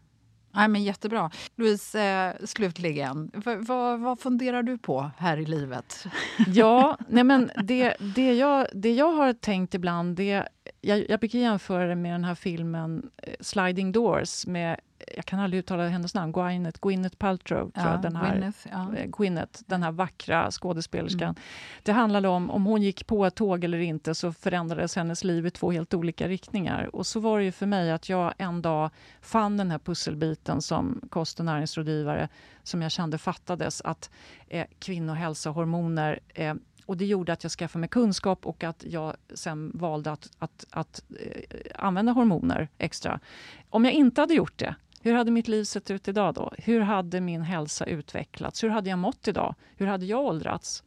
[0.53, 1.31] Nej, men jättebra.
[1.57, 3.57] Louise, eh, slutligen, v
[3.99, 6.07] vad, funderar du på här i livet?
[6.47, 10.49] Ja, nej men det, det, jag, det jag har tänkt ibland, det,
[10.81, 14.81] jag, jag brukar jämföra det med den här filmen eh, Sliding Doors med
[15.17, 18.97] jag kan aldrig uttala hennes namn, Gwyneth, Gwyneth Paltrow, ja, jag, den här, Gwyneth, ja.
[18.97, 21.23] Eh, Gwyneth, den här vackra skådespelerskan.
[21.23, 21.35] Mm.
[21.83, 25.47] Det handlade om om hon gick på ett tåg eller inte så förändrades hennes liv
[25.47, 26.97] i två helt olika riktningar.
[26.97, 28.91] Och så var det ju för mig att jag en dag
[29.21, 32.29] fann den här pusselbiten som kost och näringsrådgivare
[32.63, 34.11] som jag kände fattades, att
[34.49, 36.55] eh, kvinnohälsa, hormoner eh,
[36.91, 40.67] och det gjorde att jag skaffade mig kunskap och att jag sen valde att, att,
[40.71, 41.43] att eh,
[41.75, 43.21] använda hormoner extra.
[43.69, 46.53] Om jag inte hade gjort det, hur hade mitt liv sett ut idag då?
[46.59, 48.65] Hur hade min hälsa utvecklats?
[48.65, 49.55] Hur hade jag mått idag?
[49.77, 50.83] Hur hade jag åldrats?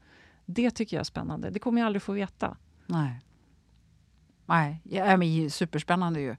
[0.46, 1.50] Det tycker jag är spännande.
[1.50, 2.58] Det kommer jag aldrig få veta.
[2.86, 3.20] Nej.
[4.46, 6.36] Nej, ja, men superspännande ju.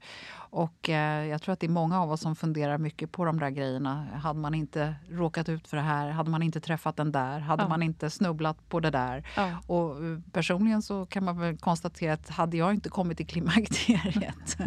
[0.49, 3.39] Och eh, jag tror att det är många av oss som funderar mycket på de
[3.39, 4.07] där grejerna.
[4.13, 6.09] Hade man inte råkat ut för det här?
[6.09, 7.39] Hade man inte träffat den där?
[7.39, 7.69] Hade ja.
[7.69, 9.27] man inte snubblat på det där?
[9.35, 9.51] Ja.
[9.67, 14.57] Och eh, personligen så kan man väl konstatera att hade jag inte kommit till klimakteriet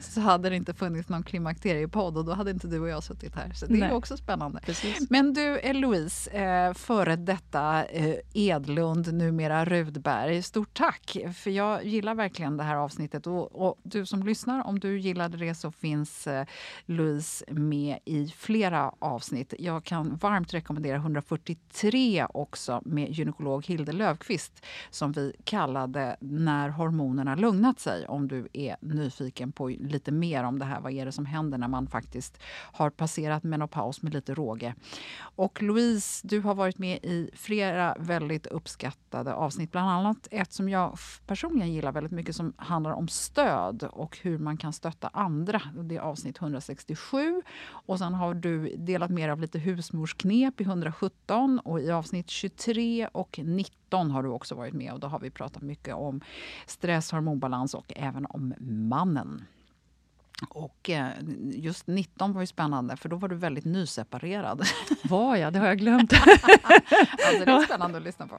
[0.00, 3.34] så hade det inte funnits någon klimakteriepodd och då hade inte du och jag suttit
[3.34, 3.52] här.
[3.52, 3.88] Så det Nej.
[3.88, 4.60] är också spännande.
[4.60, 5.10] Precis.
[5.10, 10.42] Men du Louise, eh, före detta eh, Edlund, numera Rudberg.
[10.42, 11.16] Stort tack!
[11.34, 15.36] För jag gillar verkligen det här avsnittet och, och du som lyssnar, om du gillade
[15.36, 16.46] det så finns eh,
[16.86, 19.54] Louise med i flera avsnitt.
[19.58, 27.34] Jag kan varmt rekommendera 143 också med gynekolog Hilde Löfqvist som vi kallade När hormonerna
[27.34, 30.80] lugnat sig om du är nyfiken på lite mer om det här.
[30.80, 32.38] Vad är det som händer när man faktiskt
[32.72, 34.74] har passerat menopaus med lite råge?
[35.20, 40.68] Och Louise, du har varit med i flera väldigt uppskattade avsnitt, bland annat ett som
[40.68, 45.62] jag personligen gillar väldigt mycket som handlar om stöd och hur man kan stötta andra.
[45.74, 47.42] Det är avsnitt 167.
[47.68, 52.30] Och sen har du delat med dig av lite husmorsknep i 117 och i avsnitt
[52.30, 56.20] 23 och 19 har du också varit med och då har vi pratat mycket om
[56.66, 58.54] stress, hormonbalans och även om
[58.88, 59.44] mannen.
[60.48, 61.08] Och eh,
[61.52, 64.62] just 19 var ju spännande, för då var du väldigt nyseparerad.
[65.02, 65.52] Var jag?
[65.52, 66.12] Det har jag glömt.
[66.12, 68.38] alltså, det är spännande att lyssna på.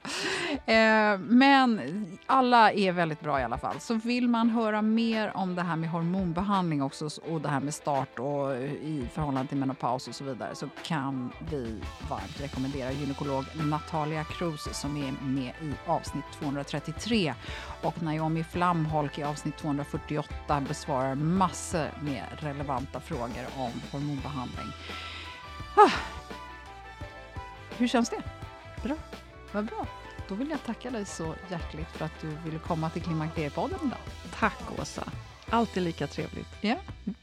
[0.72, 1.82] Eh, men
[2.26, 3.80] alla är väldigt bra i alla fall.
[3.80, 7.74] Så vill man höra mer om det här med hormonbehandling också och det här med
[7.74, 13.46] start och i förhållande till menopaus och så vidare så kan vi varmt rekommendera gynekolog
[13.54, 17.34] Natalia Cruz som är med i avsnitt 233
[17.82, 24.68] och Naomi Flamholk i avsnitt 248 besvarar massor med relevanta frågor om hormonbehandling.
[25.76, 25.92] Ah.
[27.78, 28.22] Hur känns det?
[28.84, 28.96] Bra.
[29.52, 29.88] Vad bra.
[30.28, 34.00] Då vill jag tacka dig så hjärtligt för att du ville komma till Klimakteriepodden idag.
[34.40, 35.04] Tack Åsa.
[35.50, 36.48] Alltid lika trevligt.
[36.62, 36.76] Ja.
[37.04, 37.14] Ja,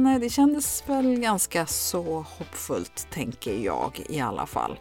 [0.00, 4.78] men eh, det kändes väl ganska så hoppfullt, tänker jag i alla fall.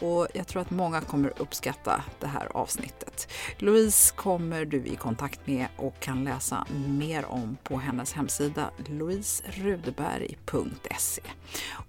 [0.00, 3.28] Och jag tror att många kommer uppskatta det här avsnittet.
[3.58, 11.22] Louise kommer du i kontakt med och kan läsa mer om på hennes hemsida louiserudberg.se.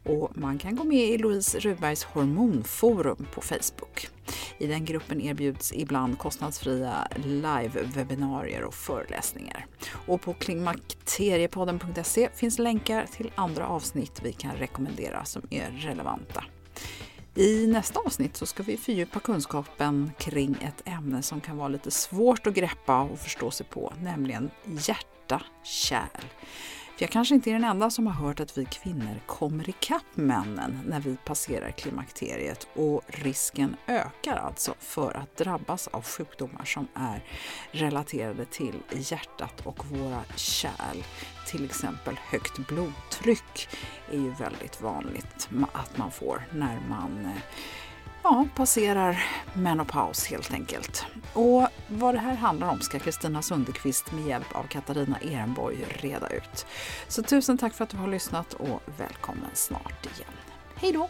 [0.04, 4.13] Och man kan gå med i Louise Rudbergs hormonforum på Facebook.
[4.58, 9.66] I den gruppen erbjuds ibland kostnadsfria live-webbinarier och föreläsningar.
[10.08, 16.44] Och på klimakteriepodden.se finns länkar till andra avsnitt vi kan rekommendera som är relevanta.
[17.36, 21.92] I nästa avsnitt så ska vi fördjupa kunskapen kring ett ämne som kan vara lite
[21.92, 26.24] svårt att greppa och förstå sig på, nämligen hjärta-kärl.
[26.96, 30.06] För jag kanske inte är den enda som har hört att vi kvinnor kommer ikapp
[30.16, 36.88] männen när vi passerar klimakteriet och risken ökar alltså för att drabbas av sjukdomar som
[36.94, 37.24] är
[37.72, 41.04] relaterade till hjärtat och våra kärl.
[41.48, 43.68] Till exempel högt blodtryck
[44.12, 47.42] är ju väldigt vanligt att man får när man eh,
[48.24, 51.06] ja, passerar menopaus helt enkelt.
[51.34, 56.28] Och vad det här handlar om ska Kristina Sundekvist med hjälp av Katarina Ehrenborg reda
[56.28, 56.66] ut.
[57.08, 60.34] Så tusen tack för att du har lyssnat och välkommen snart igen.
[60.76, 61.10] Hej då!